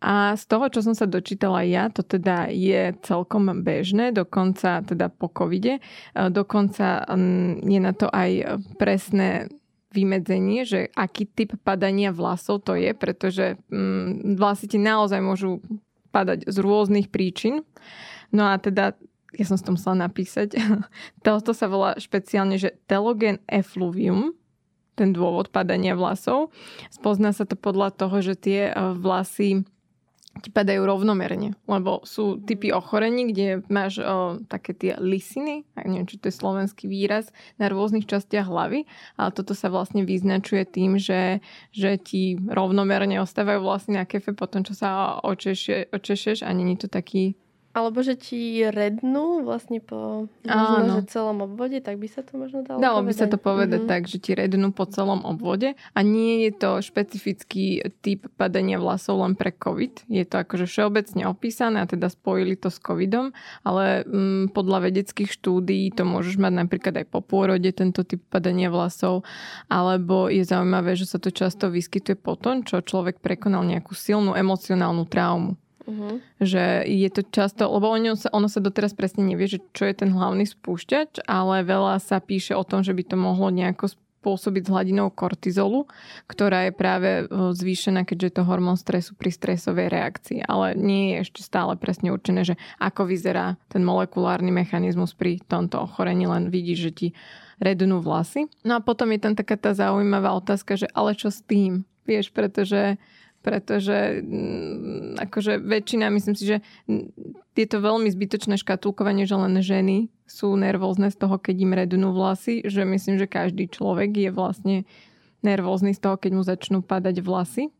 A 0.00 0.36
z 0.36 0.44
toho, 0.44 0.68
čo 0.68 0.84
som 0.84 0.92
sa 0.92 1.08
dočítala 1.08 1.64
ja, 1.64 1.88
to 1.88 2.04
teda 2.04 2.52
je 2.52 2.92
celkom 3.00 3.48
bežné, 3.64 4.12
dokonca 4.12 4.84
teda 4.84 5.08
po 5.08 5.32
covide, 5.32 5.80
dokonca 6.12 7.04
mm, 7.08 7.64
je 7.64 7.80
na 7.80 7.92
to 7.96 8.06
aj 8.12 8.60
presné 8.76 9.48
vymedzenie, 9.96 10.68
že 10.68 10.92
aký 10.92 11.24
typ 11.24 11.56
padania 11.64 12.12
vlasov 12.12 12.60
to 12.68 12.76
je, 12.76 12.92
pretože 12.92 13.56
vlasy 14.36 14.68
ti 14.68 14.76
naozaj 14.76 15.20
môžu 15.24 15.64
padať 16.12 16.44
z 16.44 16.56
rôznych 16.60 17.08
príčin. 17.08 17.64
No 18.28 18.52
a 18.52 18.60
teda 18.60 18.92
ja 19.36 19.44
som 19.44 19.56
si 19.56 19.64
to 19.64 19.76
musela 19.76 20.08
napísať. 20.08 20.56
Toto 21.26 21.52
sa 21.56 21.68
volá 21.68 21.96
špeciálne, 21.96 22.56
že 22.60 22.76
telogen 22.88 23.40
effluvium, 23.48 24.36
ten 24.96 25.12
dôvod 25.12 25.52
padania 25.52 25.92
vlasov. 25.92 26.52
Spozná 26.88 27.36
sa 27.36 27.44
to 27.44 27.52
podľa 27.52 27.92
toho, 27.92 28.24
že 28.24 28.34
tie 28.36 28.72
vlasy 28.96 29.68
ti 30.42 30.50
padajú 30.52 30.84
rovnomerne, 30.84 31.56
lebo 31.64 32.02
sú 32.04 32.42
typy 32.42 32.74
ochorení, 32.74 33.32
kde 33.32 33.64
máš 33.72 34.02
o, 34.02 34.40
také 34.50 34.76
tie 34.76 34.92
lisiny, 35.00 35.64
neviem, 35.78 36.04
či 36.04 36.20
to 36.20 36.28
je 36.28 36.34
slovenský 36.34 36.90
výraz, 36.90 37.30
na 37.56 37.70
rôznych 37.72 38.04
častiach 38.04 38.48
hlavy, 38.48 38.84
ale 39.16 39.30
toto 39.32 39.56
sa 39.56 39.72
vlastne 39.72 40.04
vyznačuje 40.04 40.66
tým, 40.68 41.00
že, 41.00 41.40
že 41.72 41.96
ti 41.96 42.36
rovnomerne 42.36 43.22
ostávajú 43.22 43.62
vlastne 43.62 44.02
na 44.02 44.04
kefe 44.04 44.36
potom, 44.36 44.66
čo 44.66 44.76
sa 44.76 45.20
očešie, 45.22 45.92
očešeš 45.94 46.44
a 46.44 46.50
není 46.52 46.76
to 46.76 46.90
taký 46.90 47.38
alebo 47.76 48.00
že 48.00 48.16
ti 48.16 48.64
rednú 48.64 49.44
vlastne 49.44 49.84
po 49.84 50.32
možno, 50.48 50.96
že 50.96 51.12
celom 51.12 51.44
obvode, 51.44 51.76
tak 51.84 52.00
by 52.00 52.08
sa 52.08 52.24
to 52.24 52.40
možno 52.40 52.64
dalo 52.64 52.80
Dalo 52.80 53.04
povedať. 53.04 53.08
by 53.12 53.12
sa 53.12 53.26
to 53.28 53.36
povedať 53.36 53.80
mm-hmm. 53.84 53.92
tak, 53.92 54.02
že 54.08 54.16
ti 54.16 54.32
rednú 54.32 54.72
po 54.72 54.88
celom 54.88 55.20
obvode 55.28 55.76
a 55.76 55.98
nie 56.00 56.48
je 56.48 56.56
to 56.56 56.80
špecifický 56.80 57.84
typ 58.00 58.32
padania 58.40 58.80
vlasov 58.80 59.20
len 59.20 59.36
pre 59.36 59.52
COVID. 59.52 60.08
Je 60.08 60.24
to 60.24 60.40
akože 60.40 60.64
všeobecne 60.64 61.28
opísané 61.28 61.84
a 61.84 61.90
teda 61.90 62.08
spojili 62.08 62.56
to 62.56 62.72
s 62.72 62.80
COVIDom, 62.80 63.36
ale 63.60 64.08
mm, 64.08 64.56
podľa 64.56 64.88
vedeckých 64.88 65.28
štúdií 65.28 65.92
to 65.92 66.08
môžeš 66.08 66.40
mať 66.40 66.52
napríklad 66.56 67.04
aj 67.04 67.06
po 67.12 67.20
pôrode 67.20 67.68
tento 67.76 68.08
typ 68.08 68.24
padania 68.32 68.72
vlasov, 68.72 69.28
alebo 69.68 70.32
je 70.32 70.48
zaujímavé, 70.48 70.96
že 70.96 71.04
sa 71.04 71.20
to 71.20 71.28
často 71.28 71.68
vyskytuje 71.68 72.16
po 72.16 72.40
tom, 72.40 72.64
čo 72.64 72.80
človek 72.80 73.20
prekonal 73.20 73.68
nejakú 73.68 73.92
silnú 73.92 74.32
emocionálnu 74.32 75.04
traumu. 75.04 75.60
Uh-huh. 75.86 76.18
Že 76.42 76.82
je 76.82 77.08
to 77.14 77.22
často, 77.30 77.70
lebo 77.70 77.86
ono 77.86 78.18
sa, 78.18 78.28
ono 78.34 78.50
sa 78.50 78.58
doteraz 78.58 78.92
presne 78.92 79.22
nevie, 79.22 79.46
že 79.46 79.62
čo 79.70 79.86
je 79.86 79.94
ten 79.94 80.10
hlavný 80.10 80.42
spúšťač, 80.42 81.22
ale 81.30 81.62
veľa 81.62 82.02
sa 82.02 82.18
píše 82.18 82.58
o 82.58 82.66
tom, 82.66 82.82
že 82.82 82.90
by 82.90 83.06
to 83.06 83.16
mohlo 83.16 83.54
nejako 83.54 83.94
spôsobiť 84.26 84.66
s 84.66 84.72
hladinou 84.74 85.14
kortizolu, 85.14 85.86
ktorá 86.26 86.66
je 86.66 86.72
práve 86.74 87.10
e, 87.22 87.24
zvýšená, 87.30 88.02
keďže 88.02 88.26
je 88.26 88.34
to 88.34 88.48
hormón 88.50 88.74
stresu 88.74 89.14
pri 89.14 89.30
stresovej 89.30 89.86
reakcii. 89.86 90.42
Ale 90.42 90.74
nie 90.74 91.14
je 91.14 91.30
ešte 91.30 91.46
stále 91.46 91.78
presne 91.78 92.10
určené, 92.10 92.42
že 92.42 92.58
ako 92.82 93.06
vyzerá 93.06 93.54
ten 93.70 93.86
molekulárny 93.86 94.50
mechanizmus 94.50 95.14
pri 95.14 95.38
tomto 95.46 95.78
ochorení, 95.78 96.26
len 96.26 96.50
vidíš, 96.50 96.90
že 96.90 96.92
ti 96.92 97.08
rednú 97.62 98.02
vlasy. 98.02 98.50
No 98.66 98.82
a 98.82 98.84
potom 98.84 99.14
je 99.14 99.22
tam 99.22 99.38
taká 99.38 99.54
tá 99.54 99.70
zaujímavá 99.70 100.34
otázka, 100.34 100.74
že 100.74 100.90
ale 100.90 101.14
čo 101.14 101.30
s 101.30 101.46
tým? 101.46 101.86
Vieš, 102.02 102.34
pretože 102.34 102.98
pretože 103.46 104.26
mm, 104.26 105.22
akože 105.22 105.62
väčšina, 105.62 106.10
myslím 106.10 106.34
si, 106.34 106.50
že 106.50 106.56
je 107.54 107.66
to 107.70 107.78
veľmi 107.78 108.10
zbytočné 108.10 108.58
škatulkovanie, 108.58 109.22
že 109.22 109.38
len 109.38 109.54
ženy 109.62 110.10
sú 110.26 110.58
nervózne 110.58 111.14
z 111.14 111.16
toho, 111.22 111.38
keď 111.38 111.54
im 111.62 111.78
rednú 111.78 112.10
vlasy, 112.10 112.66
že 112.66 112.82
myslím, 112.82 113.22
že 113.22 113.30
každý 113.30 113.70
človek 113.70 114.10
je 114.18 114.30
vlastne 114.34 114.76
nervózny 115.46 115.94
z 115.94 116.02
toho, 116.02 116.18
keď 116.18 116.30
mu 116.34 116.42
začnú 116.42 116.82
padať 116.82 117.22
vlasy. 117.22 117.70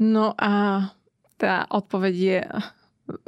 No 0.00 0.32
a 0.40 0.88
tá 1.36 1.68
odpoveď 1.68 2.14
je 2.16 2.40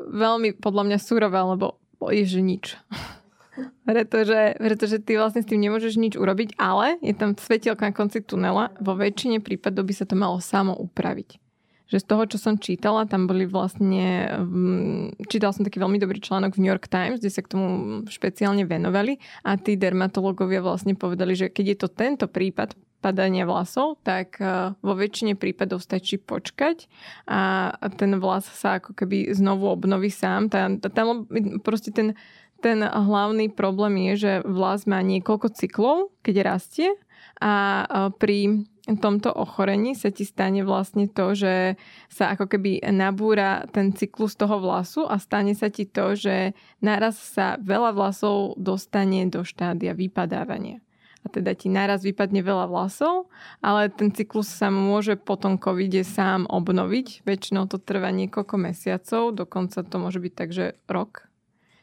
veľmi 0.01 0.57
podľa 0.57 0.83
mňa 0.89 0.99
surová, 1.05 1.45
lebo 1.45 1.77
je, 2.09 2.25
že 2.25 2.41
nič. 2.41 2.81
pretože, 3.85 4.57
pretože 4.57 4.97
ty 5.05 5.21
vlastne 5.21 5.45
s 5.45 5.51
tým 5.53 5.61
nemôžeš 5.61 6.01
nič 6.01 6.17
urobiť, 6.17 6.57
ale 6.57 6.97
je 7.05 7.13
tam 7.13 7.37
svetielka 7.37 7.85
na 7.85 7.93
konci 7.93 8.25
tunela. 8.25 8.73
Vo 8.81 8.97
väčšine 8.97 9.45
prípadov 9.45 9.85
by 9.85 9.93
sa 9.93 10.09
to 10.09 10.17
malo 10.17 10.41
samo 10.41 10.73
upraviť 10.73 11.50
že 11.91 11.99
z 11.99 12.07
toho, 12.07 12.23
čo 12.31 12.39
som 12.39 12.55
čítala, 12.55 13.11
tam 13.11 13.27
boli 13.27 13.51
vlastne, 13.51 14.31
mm, 14.39 15.27
čítal 15.27 15.51
som 15.51 15.67
taký 15.67 15.83
veľmi 15.83 15.99
dobrý 15.99 16.23
článok 16.23 16.55
v 16.55 16.63
New 16.63 16.71
York 16.71 16.87
Times, 16.87 17.19
kde 17.19 17.35
sa 17.35 17.43
k 17.43 17.51
tomu 17.51 17.67
špeciálne 18.07 18.63
venovali 18.63 19.19
a 19.43 19.59
tí 19.59 19.75
dermatológovia 19.75 20.63
vlastne 20.63 20.95
povedali, 20.95 21.35
že 21.35 21.51
keď 21.51 21.65
je 21.67 21.77
to 21.77 21.89
tento 21.91 22.27
prípad 22.31 22.79
padania 23.01 23.49
vlasov, 23.49 23.99
tak 24.05 24.39
e, 24.39 24.77
vo 24.77 24.93
väčšine 24.93 25.35
prípadov 25.35 25.81
stačí 25.81 26.21
počkať 26.21 26.87
a 27.27 27.73
ten 27.97 28.13
vlas 28.21 28.45
sa 28.47 28.79
ako 28.79 28.93
keby 28.93 29.33
znovu 29.33 29.73
obnoví 29.73 30.13
sám. 30.13 30.53
Tam, 30.53 30.79
tam 30.79 31.25
proste 31.65 31.91
ten, 31.91 32.13
ten 32.61 32.85
hlavný 32.85 33.49
problém 33.51 34.13
je, 34.13 34.29
že 34.29 34.33
vlas 34.45 34.85
má 34.85 35.01
niekoľko 35.01 35.49
cyklov, 35.57 36.13
keď 36.21 36.45
rastie 36.45 36.93
a 37.41 37.89
pri 38.21 38.69
tomto 38.97 39.31
ochorení 39.31 39.93
sa 39.95 40.09
ti 40.09 40.25
stane 40.25 40.65
vlastne 40.65 41.07
to, 41.07 41.37
že 41.37 41.77
sa 42.09 42.33
ako 42.33 42.51
keby 42.51 42.81
nabúra 42.91 43.69
ten 43.71 43.93
cyklus 43.95 44.35
toho 44.35 44.59
vlasu 44.59 45.05
a 45.05 45.21
stane 45.21 45.53
sa 45.55 45.69
ti 45.69 45.85
to, 45.85 46.17
že 46.17 46.57
naraz 46.81 47.21
sa 47.21 47.61
veľa 47.61 47.93
vlasov 47.93 48.57
dostane 48.57 49.29
do 49.29 49.45
štádia 49.45 49.93
vypadávania. 49.93 50.81
A 51.21 51.29
teda 51.29 51.53
ti 51.53 51.69
naraz 51.69 52.01
vypadne 52.01 52.41
veľa 52.41 52.73
vlasov, 52.73 53.29
ale 53.61 53.93
ten 53.93 54.09
cyklus 54.09 54.49
sa 54.49 54.73
môže 54.73 55.21
po 55.21 55.37
tom 55.37 55.61
sám 55.61 56.49
obnoviť. 56.49 57.29
Väčšinou 57.29 57.69
to 57.69 57.77
trvá 57.77 58.09
niekoľko 58.09 58.57
mesiacov, 58.57 59.37
dokonca 59.37 59.85
to 59.85 59.97
môže 60.01 60.17
byť 60.17 60.33
tak, 60.33 60.51
že 60.57 60.81
rok. 60.89 61.29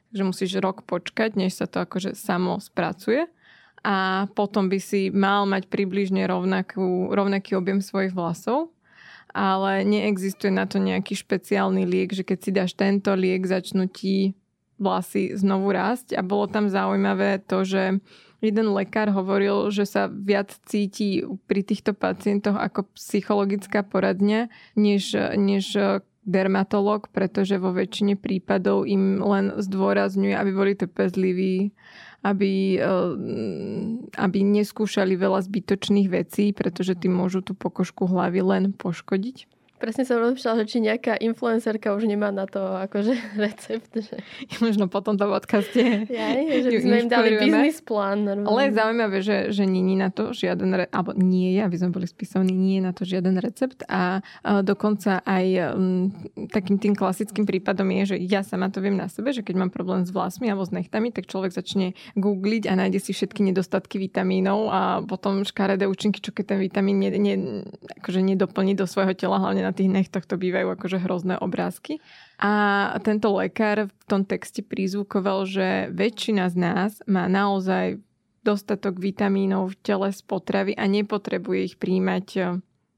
Takže 0.10 0.24
musíš 0.26 0.52
rok 0.58 0.82
počkať, 0.90 1.38
než 1.38 1.54
sa 1.54 1.70
to 1.70 1.86
akože 1.86 2.18
samo 2.18 2.58
spracuje 2.58 3.30
a 3.86 4.28
potom 4.34 4.70
by 4.70 4.80
si 4.82 5.14
mal 5.14 5.46
mať 5.46 5.70
približne 5.70 6.26
rovnakú, 6.26 7.14
rovnaký 7.14 7.58
objem 7.58 7.82
svojich 7.82 8.14
vlasov 8.14 8.74
ale 9.38 9.86
neexistuje 9.86 10.50
na 10.50 10.66
to 10.66 10.82
nejaký 10.82 11.14
špeciálny 11.14 11.86
liek, 11.86 12.10
že 12.10 12.26
keď 12.26 12.38
si 12.42 12.50
dáš 12.50 12.74
tento 12.74 13.14
liek, 13.14 13.46
začnú 13.46 13.86
ti 13.86 14.34
vlasy 14.82 15.38
znovu 15.38 15.70
rásť. 15.70 16.18
A 16.18 16.26
bolo 16.26 16.50
tam 16.50 16.74
zaujímavé 16.74 17.46
to, 17.46 17.62
že 17.62 18.02
jeden 18.42 18.68
lekár 18.74 19.14
hovoril, 19.14 19.70
že 19.70 19.86
sa 19.86 20.10
viac 20.10 20.54
cíti 20.66 21.22
pri 21.50 21.62
týchto 21.62 21.94
pacientoch 21.94 22.58
ako 22.58 22.90
psychologická 22.98 23.86
poradňa, 23.86 24.50
než, 24.74 25.14
než 25.38 25.78
dermatolog, 26.28 27.10
pretože 27.14 27.62
vo 27.62 27.72
väčšine 27.72 28.18
prípadov 28.18 28.90
im 28.90 29.22
len 29.22 29.54
zdôrazňuje, 29.58 30.34
aby 30.34 30.52
boli 30.52 30.74
trpezliví, 30.74 31.72
aby, 32.24 32.82
eh, 32.82 33.14
aby 34.18 34.40
neskúšali 34.42 35.14
veľa 35.18 35.44
zbytočných 35.46 36.08
vecí, 36.10 36.54
pretože 36.54 36.98
tým 36.98 37.14
môžu 37.14 37.44
tú 37.44 37.54
pokožku 37.54 38.08
hlavy 38.10 38.42
len 38.42 38.64
poškodiť. 38.74 39.57
Presne 39.78 40.10
som 40.10 40.18
rozmýšľala, 40.18 40.66
že 40.66 40.74
či 40.74 40.78
nejaká 40.82 41.22
influencerka 41.22 41.94
už 41.94 42.10
nemá 42.10 42.34
na 42.34 42.50
to 42.50 42.58
akože 42.58 43.14
recept. 43.46 43.94
Že... 43.94 44.18
Možno 44.58 44.90
po 44.90 45.06
tomto 45.06 45.30
podcaste. 45.30 46.10
Ja, 46.10 46.34
že 46.34 46.70
by 46.74 46.82
sme 46.82 46.96
im 47.06 47.10
dali 47.10 47.38
biznis 47.38 47.86
plán. 47.86 48.26
Normálne. 48.26 48.50
Ale 48.50 48.60
je 48.66 48.72
zaujímavé, 48.74 49.18
že, 49.22 49.38
že 49.54 49.70
nie 49.70 49.86
je 49.94 49.98
na 50.02 50.10
to 50.10 50.34
žiaden, 50.34 50.74
re... 50.74 50.86
alebo 50.90 51.14
nie 51.14 51.54
je, 51.54 51.62
aby 51.62 51.78
sme 51.78 51.94
boli 51.94 52.10
spisovní, 52.10 52.58
nie 52.58 52.82
je 52.82 52.84
na 52.90 52.94
to 52.98 53.06
žiaden 53.06 53.38
recept 53.38 53.86
a, 53.86 54.26
a 54.42 54.66
dokonca 54.66 55.22
aj 55.22 55.46
um, 55.78 56.10
takým 56.50 56.82
tým 56.82 56.98
klasickým 56.98 57.46
prípadom 57.46 57.86
je, 58.02 58.14
že 58.14 58.26
ja 58.26 58.42
sama 58.42 58.74
to 58.74 58.82
viem 58.82 58.98
na 58.98 59.06
sebe, 59.06 59.30
že 59.30 59.46
keď 59.46 59.62
mám 59.62 59.70
problém 59.70 60.02
s 60.02 60.10
vlasmi 60.10 60.50
alebo 60.50 60.66
s 60.66 60.74
nechtami, 60.74 61.14
tak 61.14 61.30
človek 61.30 61.54
začne 61.54 61.94
googliť 62.18 62.66
a 62.66 62.74
nájde 62.74 62.98
si 62.98 63.14
všetky 63.14 63.46
nedostatky 63.46 64.02
vitamínov 64.02 64.74
a 64.74 64.82
potom 65.06 65.46
škaredé 65.46 65.86
účinky, 65.86 66.18
čo 66.18 66.34
keď 66.34 66.58
ten 66.58 66.60
vitamín 66.66 66.98
ne, 66.98 67.10
ne, 67.14 67.34
akože 68.02 68.26
nedoplní 68.26 68.74
do 68.74 68.90
svojho 68.90 69.14
tela, 69.14 69.38
hlavne 69.38 69.67
na 69.68 69.76
tých 69.76 69.92
nechtoch 69.92 70.24
to 70.24 70.40
bývajú 70.40 70.72
akože 70.80 71.04
hrozné 71.04 71.36
obrázky. 71.44 72.00
A 72.40 72.96
tento 73.04 73.36
lekár 73.36 73.92
v 73.92 74.04
tom 74.08 74.24
texte 74.24 74.64
prizvukoval, 74.64 75.44
že 75.44 75.92
väčšina 75.92 76.48
z 76.48 76.56
nás 76.56 76.92
má 77.04 77.28
naozaj 77.28 78.00
dostatok 78.48 78.96
vitamínov 79.04 79.76
v 79.76 79.80
tele 79.84 80.08
z 80.16 80.24
potravy 80.24 80.72
a 80.80 80.88
nepotrebuje 80.88 81.60
ich 81.68 81.76
príjmať 81.76 82.28
eh, 82.40 82.46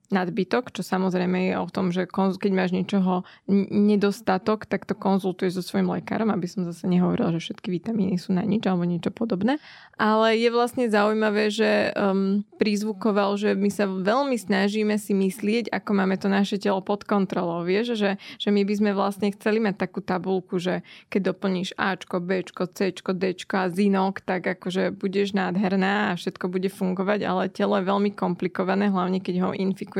nadbytok, 0.10 0.74
čo 0.74 0.82
samozrejme 0.82 1.54
je 1.54 1.56
o 1.58 1.68
tom, 1.70 1.94
že 1.94 2.10
keď 2.10 2.52
máš 2.52 2.74
niečoho 2.74 3.24
nedostatok, 3.70 4.66
tak 4.66 4.90
to 4.90 4.98
konzultuješ 4.98 5.62
so 5.62 5.64
svojím 5.64 5.94
lekárom, 5.94 6.34
aby 6.34 6.50
som 6.50 6.66
zase 6.66 6.90
nehovorila, 6.90 7.34
že 7.38 7.50
všetky 7.50 7.70
vitamíny 7.70 8.18
sú 8.18 8.34
na 8.34 8.42
nič 8.42 8.66
alebo 8.66 8.90
niečo 8.90 9.14
podobné. 9.14 9.62
Ale 10.02 10.34
je 10.40 10.50
vlastne 10.50 10.90
zaujímavé, 10.90 11.54
že 11.54 11.94
um, 11.94 12.42
prizvukoval, 12.58 13.38
že 13.38 13.54
my 13.54 13.70
sa 13.70 13.86
veľmi 13.86 14.36
snažíme 14.40 14.96
si 14.98 15.14
myslieť, 15.14 15.70
ako 15.70 15.90
máme 15.94 16.18
to 16.18 16.32
naše 16.32 16.58
telo 16.58 16.82
pod 16.82 17.06
kontrolou. 17.06 17.62
Vieš, 17.62 18.00
že, 18.00 18.12
že 18.42 18.50
my 18.50 18.66
by 18.66 18.74
sme 18.74 18.92
vlastne 18.96 19.30
chceli 19.36 19.62
mať 19.62 19.76
takú 19.78 20.02
tabulku, 20.02 20.58
že 20.58 20.82
keď 21.14 21.36
doplníš 21.36 21.78
Ačko, 21.78 22.18
Bčko, 22.24 22.66
Cčko, 22.72 23.12
Dčko 23.14 23.56
a 23.60 23.68
zinok, 23.70 24.24
tak 24.26 24.48
akože 24.48 24.96
budeš 24.96 25.38
nádherná 25.38 26.16
a 26.16 26.18
všetko 26.18 26.48
bude 26.50 26.72
fungovať, 26.72 27.20
ale 27.28 27.52
telo 27.52 27.78
je 27.78 27.86
veľmi 27.86 28.12
komplikované, 28.16 28.88
hlavne 28.88 29.20
keď 29.20 29.36
ho 29.44 29.50
infikuje 29.52 29.99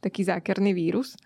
taký 0.00 0.26
zákerný 0.26 0.72
vírus. 0.72 1.18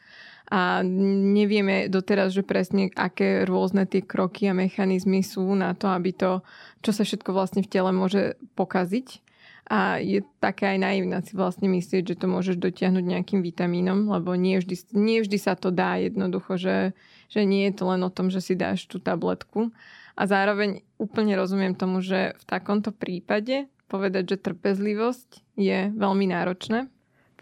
A 0.52 0.84
nevieme 0.84 1.88
doteraz, 1.88 2.36
že 2.36 2.44
presne 2.44 2.92
aké 2.92 3.48
rôzne 3.48 3.88
tie 3.88 4.04
kroky 4.04 4.44
a 4.52 4.56
mechanizmy 4.56 5.24
sú 5.24 5.56
na 5.56 5.72
to, 5.72 5.88
aby 5.88 6.12
to, 6.12 6.44
čo 6.84 6.92
sa 6.92 7.02
všetko 7.08 7.32
vlastne 7.32 7.64
v 7.64 7.70
tele 7.72 7.90
môže 7.96 8.36
pokaziť. 8.52 9.24
A 9.64 9.96
je 9.96 10.20
také 10.44 10.76
aj 10.76 10.78
naivné 10.84 11.24
si 11.24 11.32
vlastne 11.32 11.72
myslieť, 11.72 12.12
že 12.12 12.20
to 12.20 12.28
môžeš 12.28 12.60
dotiahnuť 12.60 13.00
nejakým 13.00 13.40
vitamínom, 13.40 14.12
lebo 14.12 14.36
nie 14.36 14.60
vždy, 14.60 14.92
nie 14.92 15.24
vždy 15.24 15.40
sa 15.40 15.56
to 15.56 15.72
dá 15.72 15.96
jednoducho, 15.96 16.60
že, 16.60 16.92
že 17.32 17.48
nie 17.48 17.72
je 17.72 17.80
to 17.80 17.88
len 17.88 18.04
o 18.04 18.12
tom, 18.12 18.28
že 18.28 18.44
si 18.44 18.52
dáš 18.52 18.84
tú 18.84 19.00
tabletku. 19.00 19.72
A 20.14 20.28
zároveň 20.28 20.84
úplne 21.00 21.32
rozumiem 21.40 21.72
tomu, 21.72 22.04
že 22.04 22.36
v 22.36 22.44
takomto 22.44 22.92
prípade 22.92 23.72
povedať, 23.88 24.36
že 24.36 24.44
trpezlivosť 24.52 25.56
je 25.56 25.88
veľmi 25.96 26.28
náročné, 26.28 26.92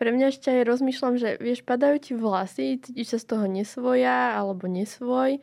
pre 0.02 0.10
mňa 0.10 0.34
ešte 0.34 0.50
aj 0.50 0.66
rozmýšľam, 0.66 1.14
že 1.14 1.38
vieš, 1.38 1.62
padajú 1.62 2.02
ti 2.02 2.12
vlasy, 2.18 2.82
cítiš 2.82 3.14
sa 3.14 3.18
z 3.22 3.26
toho 3.30 3.46
nesvoja 3.46 4.34
alebo 4.34 4.66
nesvoj 4.66 5.38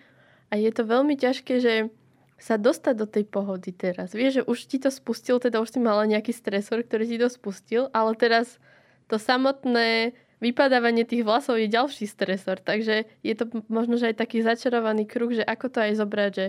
a 0.52 0.54
je 0.60 0.68
to 0.76 0.84
veľmi 0.84 1.16
ťažké, 1.16 1.64
že 1.64 1.88
sa 2.36 2.60
dostať 2.60 2.96
do 3.00 3.08
tej 3.08 3.24
pohody 3.24 3.72
teraz. 3.72 4.12
Vieš, 4.12 4.44
že 4.44 4.44
už 4.44 4.60
ti 4.68 4.76
to 4.84 4.92
spustil, 4.92 5.40
teda 5.40 5.64
už 5.64 5.72
si 5.72 5.80
mala 5.80 6.04
nejaký 6.04 6.36
stresor, 6.36 6.84
ktorý 6.84 7.08
ti 7.08 7.16
to 7.16 7.32
spustil, 7.32 7.88
ale 7.96 8.20
teraz 8.20 8.60
to 9.08 9.16
samotné 9.16 10.12
vypadávanie 10.44 11.08
tých 11.08 11.24
vlasov 11.24 11.56
je 11.56 11.72
ďalší 11.72 12.04
stresor. 12.12 12.60
Takže 12.60 13.08
je 13.24 13.34
to 13.40 13.64
možno, 13.72 13.96
že 13.96 14.12
aj 14.12 14.20
taký 14.20 14.44
začarovaný 14.44 15.08
kruh, 15.08 15.32
že 15.32 15.44
ako 15.48 15.72
to 15.72 15.80
aj 15.88 16.04
zobrať, 16.04 16.32
že 16.36 16.48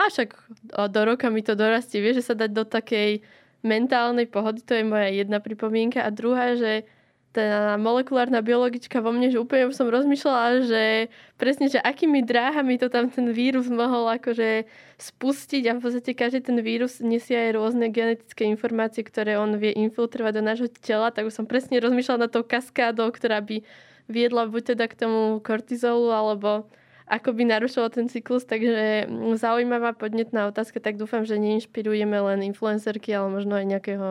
a 0.00 0.08
však 0.08 0.32
do 0.88 1.00
roka 1.04 1.28
mi 1.28 1.44
to 1.44 1.52
dorastie. 1.52 2.00
Vieš, 2.00 2.24
že 2.24 2.28
sa 2.32 2.34
dať 2.40 2.50
do 2.56 2.64
takej 2.64 3.20
mentálnej 3.64 4.28
pohody, 4.28 4.64
to 4.64 4.76
je 4.76 4.84
moja 4.84 5.12
jedna 5.12 5.44
pripomienka. 5.44 6.02
A 6.04 6.08
druhá, 6.08 6.58
že 6.58 6.84
tá 7.34 7.74
molekulárna 7.82 8.38
biologička 8.46 9.02
vo 9.02 9.10
mne, 9.10 9.34
že 9.34 9.42
úplne 9.42 9.74
som 9.74 9.90
rozmýšľala, 9.90 10.70
že 10.70 11.10
presne, 11.34 11.66
že 11.66 11.82
akými 11.82 12.22
dráhami 12.22 12.78
to 12.78 12.86
tam 12.86 13.10
ten 13.10 13.34
vírus 13.34 13.66
mohol 13.66 14.06
akože 14.06 14.70
spustiť 15.02 15.62
a 15.66 15.72
v 15.74 15.82
podstate 15.82 16.14
každý 16.14 16.46
ten 16.46 16.62
vírus 16.62 17.02
nesie 17.02 17.34
aj 17.34 17.58
rôzne 17.58 17.90
genetické 17.90 18.46
informácie, 18.46 19.02
ktoré 19.02 19.34
on 19.34 19.58
vie 19.58 19.74
infiltrovať 19.74 20.32
do 20.38 20.42
nášho 20.46 20.68
tela, 20.78 21.10
tak 21.10 21.26
už 21.26 21.34
som 21.34 21.50
presne 21.50 21.82
rozmýšľala 21.82 22.24
na 22.24 22.30
tou 22.30 22.46
kaskádou, 22.46 23.10
ktorá 23.10 23.42
by 23.42 23.66
viedla 24.06 24.46
buď 24.46 24.78
teda 24.78 24.86
k 24.86 24.94
tomu 24.94 25.42
kortizolu, 25.42 26.14
alebo 26.14 26.70
ako 27.10 27.36
by 27.36 27.42
narušilo 27.50 27.90
ten 27.92 28.06
cyklus, 28.08 28.48
takže 28.48 29.10
zaujímavá 29.36 29.92
podnetná 29.92 30.48
otázka, 30.48 30.80
tak 30.80 30.96
dúfam, 30.96 31.26
že 31.26 31.36
neinšpirujeme 31.36 32.16
len 32.16 32.46
influencerky, 32.46 33.12
ale 33.12 33.28
možno 33.28 33.58
aj 33.58 33.66
nejakého 33.68 34.08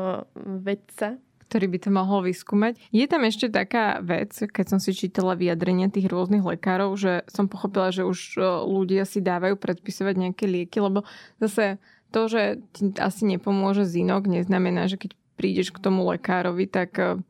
vedca 0.61 1.17
ktorý 1.53 1.69
by 1.69 1.79
to 1.85 1.89
mohol 1.93 2.25
vyskúmať. 2.25 2.81
Je 2.89 3.05
tam 3.05 3.29
ešte 3.29 3.45
taká 3.45 4.01
vec, 4.01 4.33
keď 4.33 4.65
som 4.73 4.79
si 4.81 4.89
čítala 4.97 5.37
vyjadrenia 5.37 5.93
tých 5.93 6.09
rôznych 6.09 6.41
lekárov, 6.41 6.97
že 6.97 7.21
som 7.29 7.45
pochopila, 7.45 7.93
že 7.93 8.01
už 8.01 8.41
e, 8.41 8.49
ľudia 8.65 9.05
si 9.05 9.21
dávajú 9.21 9.61
predpisovať 9.61 10.17
nejaké 10.17 10.49
lieky, 10.49 10.81
lebo 10.81 11.05
zase 11.37 11.77
to, 12.09 12.25
že 12.25 12.57
ti 12.73 12.89
asi 12.97 13.29
nepomôže 13.29 13.85
zinok, 13.85 14.25
neznamená, 14.25 14.89
že 14.89 14.97
keď 14.97 15.13
prídeš 15.37 15.69
k 15.69 15.77
tomu 15.77 16.09
lekárovi, 16.09 16.65
tak 16.65 16.97
e, 16.97 17.21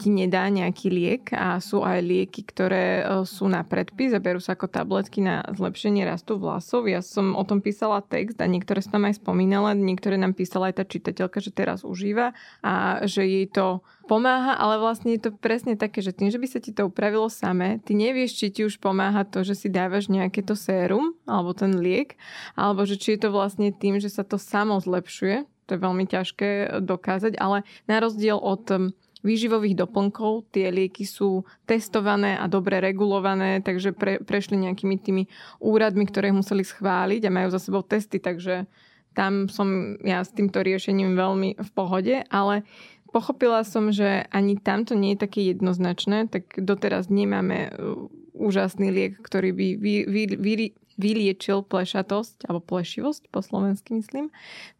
ti 0.00 0.08
nedá 0.08 0.48
nejaký 0.48 0.88
liek 0.88 1.24
a 1.36 1.60
sú 1.60 1.84
aj 1.84 2.00
lieky, 2.00 2.48
ktoré 2.48 3.04
e, 3.04 3.28
sú 3.28 3.52
na 3.52 3.60
predpis 3.60 4.16
a 4.16 4.24
berú 4.24 4.40
sa 4.40 4.56
ako 4.56 4.72
tabletky 4.72 5.20
na 5.20 5.44
zlepšenie 5.52 6.08
rastu 6.08 6.40
vlasov. 6.40 6.88
Ja 6.88 7.04
som 7.04 7.36
o 7.36 7.44
tom 7.44 7.60
písala 7.60 8.00
text 8.00 8.40
a 8.40 8.48
niektoré 8.48 8.80
som 8.80 8.96
tam 8.96 9.04
aj 9.04 9.20
spomínala, 9.20 9.76
niektoré 9.76 10.16
nám 10.16 10.32
písala 10.32 10.72
aj 10.72 10.80
tá 10.80 10.84
čitateľka, 10.88 11.44
že 11.44 11.52
teraz 11.52 11.84
užíva 11.84 12.32
a 12.64 13.04
že 13.04 13.28
jej 13.28 13.46
to 13.52 13.84
pomáha, 14.08 14.56
ale 14.56 14.80
vlastne 14.80 15.14
je 15.14 15.28
to 15.28 15.30
presne 15.36 15.76
také, 15.76 16.00
že 16.00 16.16
tým, 16.16 16.32
že 16.32 16.40
by 16.40 16.48
sa 16.48 16.58
ti 16.58 16.72
to 16.72 16.88
upravilo 16.88 17.28
samé, 17.28 17.78
ty 17.84 17.92
nevieš, 17.92 18.40
či 18.40 18.46
ti 18.48 18.60
už 18.64 18.80
pomáha 18.80 19.22
to, 19.28 19.44
že 19.44 19.54
si 19.54 19.68
dávaš 19.68 20.08
nejaké 20.08 20.40
to 20.40 20.56
sérum 20.56 21.12
alebo 21.28 21.52
ten 21.52 21.76
liek, 21.76 22.16
alebo 22.56 22.88
že 22.88 22.96
či 22.96 23.14
je 23.14 23.28
to 23.28 23.30
vlastne 23.30 23.68
tým, 23.70 24.00
že 24.00 24.08
sa 24.08 24.24
to 24.24 24.40
samo 24.40 24.80
zlepšuje. 24.80 25.46
To 25.70 25.78
je 25.78 25.84
veľmi 25.86 26.02
ťažké 26.10 26.82
dokázať, 26.82 27.38
ale 27.38 27.62
na 27.86 28.02
rozdiel 28.02 28.34
od 28.34 28.90
výživových 29.20 29.76
doplnkov. 29.76 30.48
Tie 30.52 30.68
lieky 30.72 31.04
sú 31.04 31.44
testované 31.68 32.36
a 32.40 32.48
dobre 32.48 32.80
regulované, 32.80 33.60
takže 33.60 33.92
pre, 33.92 34.20
prešli 34.20 34.56
nejakými 34.56 34.96
tými 34.96 35.22
úradmi, 35.60 36.08
ktoré 36.08 36.32
museli 36.32 36.64
schváliť 36.64 37.28
a 37.28 37.34
majú 37.34 37.48
za 37.52 37.60
sebou 37.60 37.84
testy, 37.84 38.18
takže 38.18 38.64
tam 39.12 39.50
som 39.50 39.98
ja 40.06 40.22
s 40.22 40.30
týmto 40.30 40.62
riešením 40.62 41.18
veľmi 41.18 41.58
v 41.58 41.70
pohode, 41.74 42.22
ale 42.30 42.62
pochopila 43.10 43.66
som, 43.66 43.90
že 43.90 44.24
ani 44.30 44.56
tamto 44.56 44.94
nie 44.94 45.18
je 45.18 45.22
také 45.26 45.40
jednoznačné, 45.50 46.30
tak 46.30 46.54
doteraz 46.56 47.10
nemáme 47.10 47.74
uh, 47.74 48.06
úžasný 48.32 48.88
liek, 48.94 49.18
ktorý 49.20 49.50
by 49.52 49.68
vy, 49.76 49.94
vy, 50.06 50.22
vy, 50.38 50.52
vyliečil 51.00 51.64
plešatosť, 51.64 52.44
alebo 52.44 52.60
plešivosť 52.60 53.32
po 53.32 53.40
slovensky 53.40 53.96
myslím. 53.96 54.28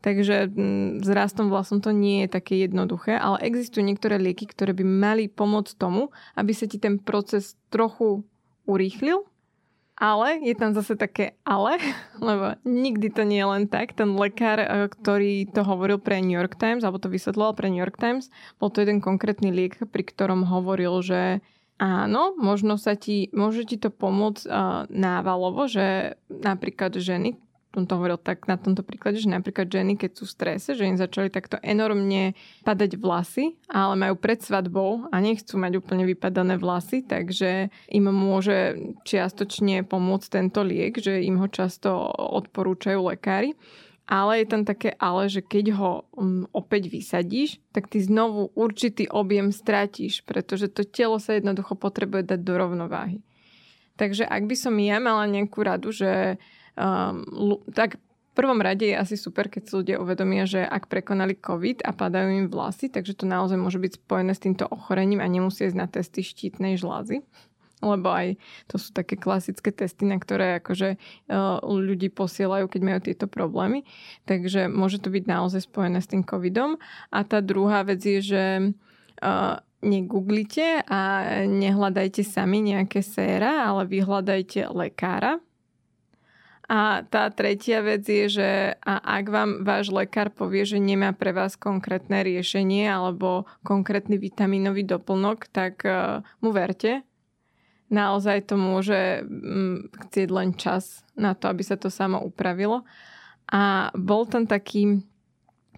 Takže 0.05 0.53
mm, 0.53 1.01
s 1.01 1.09
rastom 1.09 1.49
vlasom 1.49 1.81
to 1.81 1.97
nie 1.97 2.29
je 2.29 2.29
také 2.29 2.61
jednoduché, 2.61 3.17
ale 3.17 3.41
existujú 3.41 3.81
niektoré 3.81 4.21
lieky, 4.21 4.45
ktoré 4.45 4.77
by 4.77 4.85
mali 4.85 5.25
pomôcť 5.33 5.73
tomu, 5.81 6.13
aby 6.37 6.53
sa 6.53 6.69
ti 6.69 6.77
ten 6.77 7.01
proces 7.01 7.57
trochu 7.73 8.21
urýchlil, 8.69 9.25
ale 10.01 10.41
je 10.41 10.57
tam 10.57 10.73
zase 10.73 10.97
také 10.97 11.37
ale, 11.45 11.77
lebo 12.29 12.57
nikdy 12.65 13.13
to 13.13 13.23
nie 13.29 13.45
je 13.45 13.49
len 13.49 13.65
tak. 13.69 13.93
Ten 13.93 14.17
lekár, 14.17 14.57
e, 14.57 14.89
ktorý 14.89 15.45
to 15.53 15.61
hovoril 15.61 16.01
pre 16.01 16.25
New 16.25 16.37
York 16.37 16.57
Times, 16.57 16.85
alebo 16.85 16.97
to 16.97 17.13
vysvetloval 17.13 17.53
pre 17.53 17.69
New 17.69 17.85
York 17.85 18.01
Times, 18.01 18.33
bol 18.57 18.73
to 18.73 18.81
jeden 18.81 19.05
konkrétny 19.05 19.53
liek, 19.53 19.77
pri 19.77 20.03
ktorom 20.09 20.49
hovoril, 20.49 21.05
že 21.05 21.45
Áno, 21.81 22.37
možno 22.37 22.77
sa 22.77 22.93
ti, 22.93 23.33
môže 23.33 23.65
ti 23.65 23.81
to 23.81 23.89
pomôcť 23.89 24.45
uh, 24.45 24.85
návalovo, 24.93 25.65
že 25.65 26.21
napríklad 26.29 26.93
ženy, 27.01 27.41
on 27.73 27.87
to 27.87 27.95
hovoril 27.95 28.19
tak 28.19 28.51
na 28.51 28.59
tomto 28.59 28.83
príklade, 28.83 29.23
že 29.23 29.31
napríklad 29.31 29.71
ženy, 29.71 29.95
keď 29.95 30.11
sú 30.13 30.27
v 30.27 30.35
strese, 30.35 30.75
že 30.75 30.91
im 30.91 30.99
začali 30.99 31.31
takto 31.31 31.57
enormne 31.63 32.35
padať 32.67 32.99
vlasy, 32.99 33.55
ale 33.71 33.95
majú 33.95 34.19
pred 34.19 34.43
svadbou 34.43 35.07
a 35.09 35.17
nechcú 35.23 35.55
mať 35.55 35.79
úplne 35.79 36.03
vypadané 36.03 36.59
vlasy, 36.59 37.07
takže 37.07 37.71
im 37.95 38.05
môže 38.11 38.75
čiastočne 39.07 39.87
pomôcť 39.87 40.29
tento 40.29 40.67
liek, 40.67 40.99
že 40.99 41.23
im 41.23 41.39
ho 41.39 41.47
často 41.47 42.11
odporúčajú 42.13 43.07
lekári. 43.07 43.55
Ale 44.11 44.43
je 44.43 44.47
tam 44.51 44.67
také 44.67 44.91
ale, 44.99 45.31
že 45.31 45.39
keď 45.39 45.79
ho 45.79 46.03
um, 46.19 46.43
opäť 46.51 46.91
vysadíš, 46.91 47.63
tak 47.71 47.87
ty 47.87 48.03
znovu 48.03 48.51
určitý 48.59 49.07
objem 49.07 49.55
stratíš, 49.55 50.27
pretože 50.27 50.67
to 50.67 50.83
telo 50.83 51.23
sa 51.23 51.39
jednoducho 51.39 51.79
potrebuje 51.79 52.27
dať 52.27 52.41
do 52.43 52.55
rovnováhy. 52.59 53.23
Takže 53.95 54.27
ak 54.27 54.51
by 54.51 54.57
som 54.59 54.75
ja 54.83 54.99
mala 54.99 55.31
nejakú 55.31 55.63
radu, 55.63 55.95
že 55.95 56.43
um, 56.75 57.23
tak 57.71 58.03
v 58.03 58.33
prvom 58.35 58.59
rade 58.59 58.87
je 58.87 58.99
asi 58.99 59.15
super, 59.15 59.47
keď 59.47 59.63
si 59.63 59.73
ľudia 59.79 59.97
uvedomia, 60.03 60.43
že 60.43 60.63
ak 60.63 60.91
prekonali 60.91 61.39
COVID 61.39 61.87
a 61.87 61.95
padajú 61.95 62.35
im 62.35 62.47
vlasy, 62.51 62.91
takže 62.91 63.15
to 63.15 63.31
naozaj 63.31 63.59
môže 63.59 63.79
byť 63.79 64.03
spojené 64.03 64.33
s 64.35 64.43
týmto 64.43 64.67
ochorením 64.67 65.23
a 65.23 65.31
nemusia 65.31 65.71
ísť 65.71 65.79
na 65.79 65.87
testy 65.87 66.27
štítnej 66.27 66.75
žlázy 66.79 67.23
lebo 67.81 68.09
aj 68.13 68.37
to 68.69 68.77
sú 68.77 68.93
také 68.93 69.17
klasické 69.17 69.73
testy, 69.73 70.05
na 70.05 70.21
ktoré 70.21 70.61
akože 70.61 70.97
uh, 70.97 71.61
ľudí 71.65 72.13
posielajú, 72.13 72.69
keď 72.69 72.81
majú 72.85 73.01
tieto 73.01 73.27
problémy. 73.27 73.85
Takže 74.29 74.69
môže 74.69 75.01
to 75.01 75.09
byť 75.13 75.25
naozaj 75.27 75.65
spojené 75.65 75.99
s 76.01 76.09
tým 76.09 76.23
covidom. 76.25 76.77
A 77.11 77.25
tá 77.25 77.41
druhá 77.41 77.83
vec 77.85 78.01
je, 78.05 78.21
že 78.21 78.45
uh, 78.71 79.57
negooglite 79.81 80.85
a 80.85 81.01
nehľadajte 81.49 82.21
sami 82.21 82.61
nejaké 82.61 83.01
séra, 83.01 83.65
ale 83.65 83.89
vyhľadajte 83.89 84.69
lekára. 84.71 85.41
A 86.71 87.03
tá 87.03 87.27
tretia 87.35 87.83
vec 87.83 88.07
je, 88.07 88.31
že 88.31 88.79
a 88.87 88.95
ak 89.19 89.27
vám 89.27 89.51
váš 89.67 89.91
lekár 89.91 90.31
povie, 90.31 90.63
že 90.63 90.79
nemá 90.79 91.11
pre 91.11 91.35
vás 91.35 91.59
konkrétne 91.59 92.23
riešenie 92.23 92.87
alebo 92.87 93.43
konkrétny 93.67 94.15
vitamínový 94.23 94.87
doplnok, 94.87 95.51
tak 95.51 95.83
uh, 95.83 96.23
mu 96.39 96.55
verte, 96.55 97.03
naozaj 97.91 98.47
to 98.49 98.55
môže 98.55 99.27
mm, 99.27 99.91
chcieť 100.09 100.29
len 100.31 100.55
čas 100.55 101.03
na 101.19 101.35
to, 101.35 101.51
aby 101.51 101.67
sa 101.67 101.75
to 101.75 101.91
samo 101.91 102.23
upravilo. 102.23 102.87
A 103.51 103.91
bol 103.99 104.25
tam 104.31 104.47
taký 104.47 105.03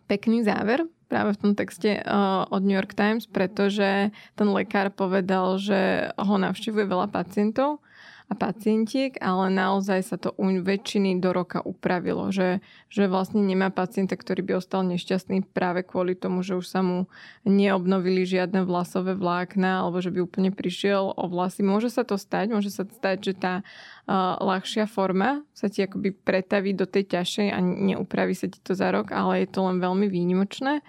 pekný 0.07 0.45
záver 0.45 0.85
práve 1.09 1.37
v 1.37 1.41
tom 1.41 1.53
texte 1.53 2.01
uh, 2.01 2.45
od 2.49 2.65
New 2.65 2.77
York 2.77 2.93
Times, 2.97 3.29
pretože 3.29 4.13
ten 4.13 4.49
lekár 4.49 4.93
povedal, 4.93 5.61
že 5.61 6.13
ho 6.17 6.35
navštevuje 6.37 6.85
veľa 6.89 7.09
pacientov 7.13 7.85
a 8.31 8.33
pacientiek, 8.39 9.17
ale 9.19 9.51
naozaj 9.51 10.01
sa 10.07 10.17
to 10.17 10.33
u 10.39 10.47
väčšiny 10.63 11.19
do 11.19 11.35
roka 11.35 11.59
upravilo, 11.61 12.31
že, 12.31 12.63
že 12.89 13.11
vlastne 13.11 13.43
nemá 13.43 13.69
pacienta, 13.75 14.15
ktorý 14.15 14.47
by 14.47 14.53
ostal 14.63 14.87
nešťastný 14.87 15.51
práve 15.51 15.83
kvôli 15.83 16.15
tomu, 16.15 16.41
že 16.47 16.57
už 16.57 16.67
sa 16.67 16.81
mu 16.81 17.11
neobnovili 17.43 18.23
žiadne 18.23 18.63
vlasové 18.63 19.19
vlákna 19.19 19.85
alebo 19.85 19.99
že 20.01 20.15
by 20.15 20.23
úplne 20.23 20.51
prišiel 20.55 21.13
o 21.13 21.25
vlasy. 21.27 21.67
Môže 21.67 21.91
sa 21.91 22.07
to 22.07 22.17
stať, 22.17 22.55
môže 22.55 22.71
sa 22.71 22.87
stať, 22.87 23.17
že 23.21 23.35
tá 23.37 23.55
uh, 23.63 24.39
ľahšia 24.41 24.87
forma 24.87 25.43
sa 25.53 25.67
ti 25.71 25.83
akoby 25.85 26.15
pretaví 26.15 26.75
do 26.75 26.87
tej 26.87 27.11
ťažšej 27.19 27.49
a 27.53 27.59
neupraví 27.63 28.35
sa 28.35 28.47
ti 28.51 28.59
to 28.63 28.73
za 28.75 28.91
rok, 28.91 29.11
ale 29.11 29.45
je 29.45 29.49
to 29.51 29.61
len 29.67 29.79
veľmi 29.83 30.07
výnimočné 30.11 30.83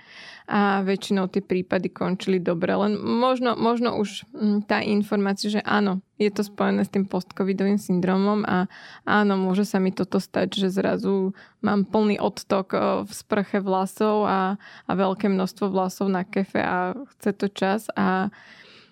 a 0.44 0.84
väčšinou 0.84 1.32
tie 1.32 1.40
prípady 1.40 1.88
končili 1.88 2.40
dobre. 2.44 2.76
Len 2.76 3.00
možno, 3.00 3.56
možno 3.56 3.96
už 3.96 4.28
mm, 4.36 4.68
tá 4.68 4.84
informácia, 4.84 5.48
že 5.48 5.62
áno, 5.64 6.04
je 6.22 6.30
to 6.30 6.46
spojené 6.46 6.86
s 6.86 6.94
tým 6.94 7.10
postcovidovým 7.10 7.82
syndromom 7.82 8.46
a 8.46 8.70
áno, 9.04 9.34
môže 9.34 9.66
sa 9.66 9.82
mi 9.82 9.90
toto 9.90 10.22
stať, 10.22 10.62
že 10.62 10.70
zrazu 10.70 11.34
mám 11.66 11.90
plný 11.90 12.22
odtok 12.22 12.78
v 13.04 13.12
sprche 13.12 13.58
vlasov 13.60 14.30
a, 14.30 14.62
a 14.86 14.92
veľké 14.94 15.28
množstvo 15.28 15.74
vlasov 15.74 16.14
na 16.14 16.22
kefe 16.22 16.62
a 16.62 16.94
chce 17.18 17.32
to 17.34 17.48
čas 17.50 17.82
a 17.98 18.30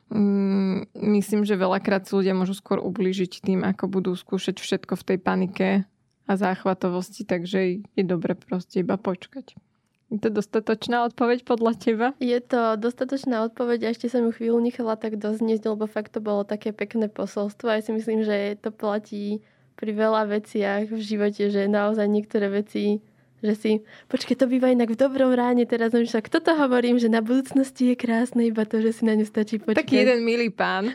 mm, 0.09 0.97
myslím, 0.97 1.45
že 1.45 1.61
veľakrát 1.61 2.09
si 2.09 2.17
ľudia 2.17 2.33
môžu 2.33 2.57
skôr 2.57 2.81
ublížiť 2.81 3.45
tým, 3.45 3.61
ako 3.61 4.01
budú 4.01 4.11
skúšať 4.17 4.57
všetko 4.57 4.97
v 4.97 5.05
tej 5.13 5.17
panike 5.21 5.69
a 6.25 6.33
záchvatovosti, 6.33 7.21
takže 7.27 7.85
je 7.85 8.03
dobre 8.03 8.33
proste 8.33 8.81
iba 8.81 8.97
počkať. 8.97 9.53
Je 10.11 10.19
to 10.19 10.27
dostatočná 10.27 11.07
odpoveď 11.07 11.47
podľa 11.47 11.73
teba? 11.79 12.07
Je 12.19 12.35
to 12.43 12.75
dostatočná 12.75 13.47
odpoveď 13.47 13.87
a 13.87 13.91
ešte 13.95 14.11
som 14.11 14.27
ju 14.27 14.35
chvíľu 14.35 14.59
nechala 14.59 14.99
tak 14.99 15.15
doznieť, 15.15 15.71
lebo 15.71 15.87
fakt 15.87 16.11
to 16.11 16.19
bolo 16.19 16.43
také 16.43 16.75
pekné 16.75 17.07
posolstvo 17.07 17.71
a 17.71 17.79
ja 17.79 17.81
si 17.81 17.95
myslím, 17.95 18.27
že 18.27 18.59
to 18.59 18.75
platí 18.75 19.39
pri 19.79 19.95
veľa 19.95 20.27
veciach 20.27 20.91
v 20.91 20.99
živote, 20.99 21.47
že 21.47 21.71
naozaj 21.71 22.05
niektoré 22.11 22.51
veci 22.51 22.99
že 23.41 23.53
si, 23.57 23.71
počkej, 24.07 24.37
to 24.37 24.45
býva 24.45 24.69
inak 24.69 24.93
v 24.93 24.97
dobrom 25.01 25.33
ráne, 25.33 25.65
teraz 25.65 25.91
som 25.91 26.05
však 26.05 26.29
toto 26.29 26.53
hovorím, 26.53 27.01
že 27.01 27.09
na 27.09 27.25
budúcnosti 27.25 27.93
je 27.93 27.95
krásne 27.97 28.45
iba 28.45 28.63
to, 28.69 28.79
že 28.79 29.01
si 29.01 29.03
na 29.03 29.17
ňu 29.17 29.25
stačí 29.25 29.57
počkať. 29.57 29.81
Taký 29.81 29.95
jeden 30.05 30.21
milý 30.21 30.53
pán. 30.53 30.93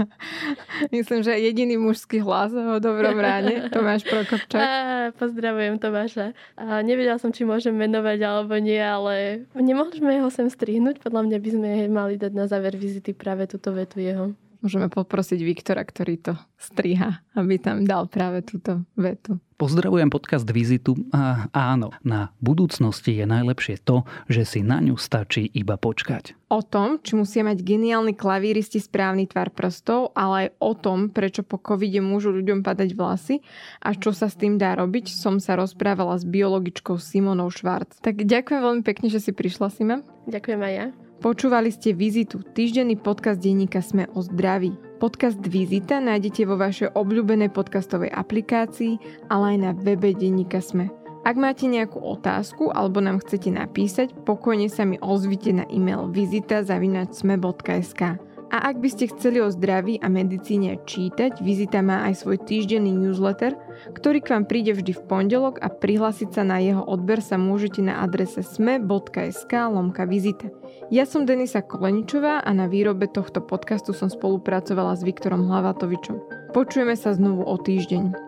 Myslím, 0.94 1.26
že 1.26 1.34
jediný 1.34 1.76
mužský 1.76 2.22
hlas 2.22 2.54
o 2.54 2.78
dobrom 2.78 3.18
ráne, 3.18 3.68
Tomáš 3.74 4.06
Prokopčak. 4.06 4.58
Á, 4.62 5.10
pozdravujem 5.18 5.82
Tomáša. 5.82 6.32
A 6.54 6.80
nevedela 6.86 7.18
som, 7.18 7.34
či 7.34 7.42
môžem 7.42 7.74
menovať 7.74 8.18
alebo 8.22 8.54
nie, 8.56 8.78
ale 8.78 9.44
nemôžeme 9.52 10.22
ho 10.22 10.30
sem 10.30 10.46
strihnúť. 10.46 11.02
Podľa 11.02 11.26
mňa 11.26 11.38
by 11.42 11.50
sme 11.50 11.70
mali 11.90 12.14
dať 12.16 12.32
na 12.32 12.46
záver 12.46 12.78
vizity 12.78 13.10
práve 13.12 13.50
túto 13.50 13.74
vetu 13.74 13.98
jeho. 13.98 14.32
Môžeme 14.58 14.90
poprosiť 14.90 15.38
Viktora, 15.46 15.86
ktorý 15.86 16.18
to 16.18 16.34
striha, 16.58 17.22
aby 17.38 17.62
tam 17.62 17.86
dal 17.86 18.10
práve 18.10 18.42
túto 18.42 18.82
vetu. 18.98 19.38
Pozdravujem 19.58 20.10
podcast 20.10 20.46
Vizitu 20.46 20.94
a 21.10 21.50
áno, 21.50 21.90
na 22.06 22.30
budúcnosti 22.38 23.10
je 23.10 23.26
najlepšie 23.26 23.82
to, 23.82 24.06
že 24.30 24.42
si 24.46 24.60
na 24.62 24.78
ňu 24.78 24.94
stačí 24.94 25.46
iba 25.50 25.74
počkať. 25.74 26.34
O 26.50 26.62
tom, 26.62 26.98
či 27.02 27.18
musia 27.18 27.42
mať 27.42 27.62
geniálni 27.62 28.14
klavíristi 28.14 28.78
správny 28.82 29.30
tvar 29.30 29.50
prstov, 29.54 30.14
ale 30.18 30.46
aj 30.46 30.48
o 30.62 30.72
tom, 30.78 31.10
prečo 31.10 31.42
po 31.46 31.58
covide 31.58 31.98
môžu 31.98 32.34
ľuďom 32.34 32.62
padať 32.62 32.94
vlasy 32.94 33.42
a 33.82 33.94
čo 33.94 34.10
sa 34.14 34.30
s 34.30 34.38
tým 34.38 34.58
dá 34.58 34.74
robiť, 34.78 35.10
som 35.10 35.42
sa 35.42 35.58
rozprávala 35.58 36.18
s 36.18 36.26
biologičkou 36.26 36.98
Simonou 36.98 37.50
Švarc. 37.50 37.98
Tak 37.98 38.26
ďakujem 38.26 38.62
veľmi 38.62 38.82
pekne, 38.86 39.06
že 39.10 39.22
si 39.22 39.30
prišla, 39.30 39.70
Sima. 39.70 40.06
Ďakujem 40.30 40.60
aj 40.62 40.74
ja. 40.74 41.07
Počúvali 41.18 41.74
ste 41.74 41.98
Vizitu, 41.98 42.46
týždenný 42.54 42.94
podcast 42.94 43.42
denníka 43.42 43.82
Sme 43.82 44.06
o 44.14 44.22
zdraví. 44.22 44.78
Podcast 45.02 45.42
Vizita 45.42 45.98
nájdete 45.98 46.46
vo 46.46 46.54
vašej 46.54 46.94
obľúbenej 46.94 47.50
podcastovej 47.50 48.14
aplikácii, 48.14 49.02
ale 49.26 49.44
aj 49.50 49.56
na 49.58 49.70
webe 49.74 50.14
denníka 50.14 50.62
Sme. 50.62 50.86
Ak 51.26 51.34
máte 51.34 51.66
nejakú 51.66 51.98
otázku 51.98 52.70
alebo 52.70 53.02
nám 53.02 53.18
chcete 53.18 53.50
napísať, 53.50 54.14
pokojne 54.22 54.70
sa 54.70 54.86
mi 54.86 54.94
ozvite 55.02 55.50
na 55.50 55.66
e-mail 55.66 56.06
vizita.sme.sk. 56.06 58.02
A 58.48 58.72
ak 58.72 58.80
by 58.80 58.88
ste 58.88 59.12
chceli 59.12 59.44
o 59.44 59.52
zdraví 59.52 60.00
a 60.00 60.08
medicíne 60.08 60.80
čítať, 60.80 61.44
Vizita 61.44 61.84
má 61.84 62.08
aj 62.08 62.24
svoj 62.24 62.40
týždenný 62.40 62.96
newsletter, 62.96 63.52
ktorý 63.92 64.24
k 64.24 64.32
vám 64.32 64.44
príde 64.48 64.72
vždy 64.72 64.96
v 64.96 65.02
pondelok 65.04 65.60
a 65.60 65.68
prihlásiť 65.68 66.32
sa 66.32 66.42
na 66.48 66.56
jeho 66.56 66.80
odber 66.80 67.20
sa 67.20 67.36
môžete 67.36 67.84
na 67.84 68.00
adrese 68.00 68.40
sme.sk 68.40 69.52
lomka 69.52 70.08
vizita. 70.08 70.48
Ja 70.88 71.04
som 71.04 71.28
Denisa 71.28 71.60
Koleničová 71.60 72.40
a 72.40 72.50
na 72.56 72.64
výrobe 72.64 73.04
tohto 73.12 73.44
podcastu 73.44 73.92
som 73.92 74.08
spolupracovala 74.08 74.96
s 74.96 75.04
Viktorom 75.04 75.44
Hlavatovičom. 75.44 76.48
Počujeme 76.56 76.96
sa 76.96 77.12
znovu 77.12 77.44
o 77.44 77.56
týždeň. 77.60 78.27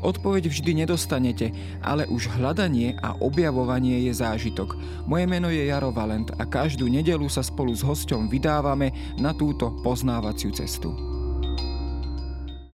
Odpoveď 0.00 0.48
vždy 0.48 0.84
nedostanete, 0.84 1.52
ale 1.84 2.08
už 2.08 2.32
hľadanie 2.40 2.96
a 3.00 3.16
objavovanie 3.20 4.08
je 4.08 4.12
zážitok. 4.16 4.76
Moje 5.04 5.24
meno 5.28 5.52
je 5.52 5.68
Jaro 5.68 5.92
Valent 5.92 6.32
a 6.40 6.44
každú 6.48 6.88
nedelu 6.88 7.28
sa 7.28 7.44
spolu 7.44 7.76
s 7.76 7.84
hosťom 7.84 8.32
vydávame 8.32 9.16
na 9.20 9.36
túto 9.36 9.68
poznávaciu 9.84 10.52
cestu. 10.56 11.09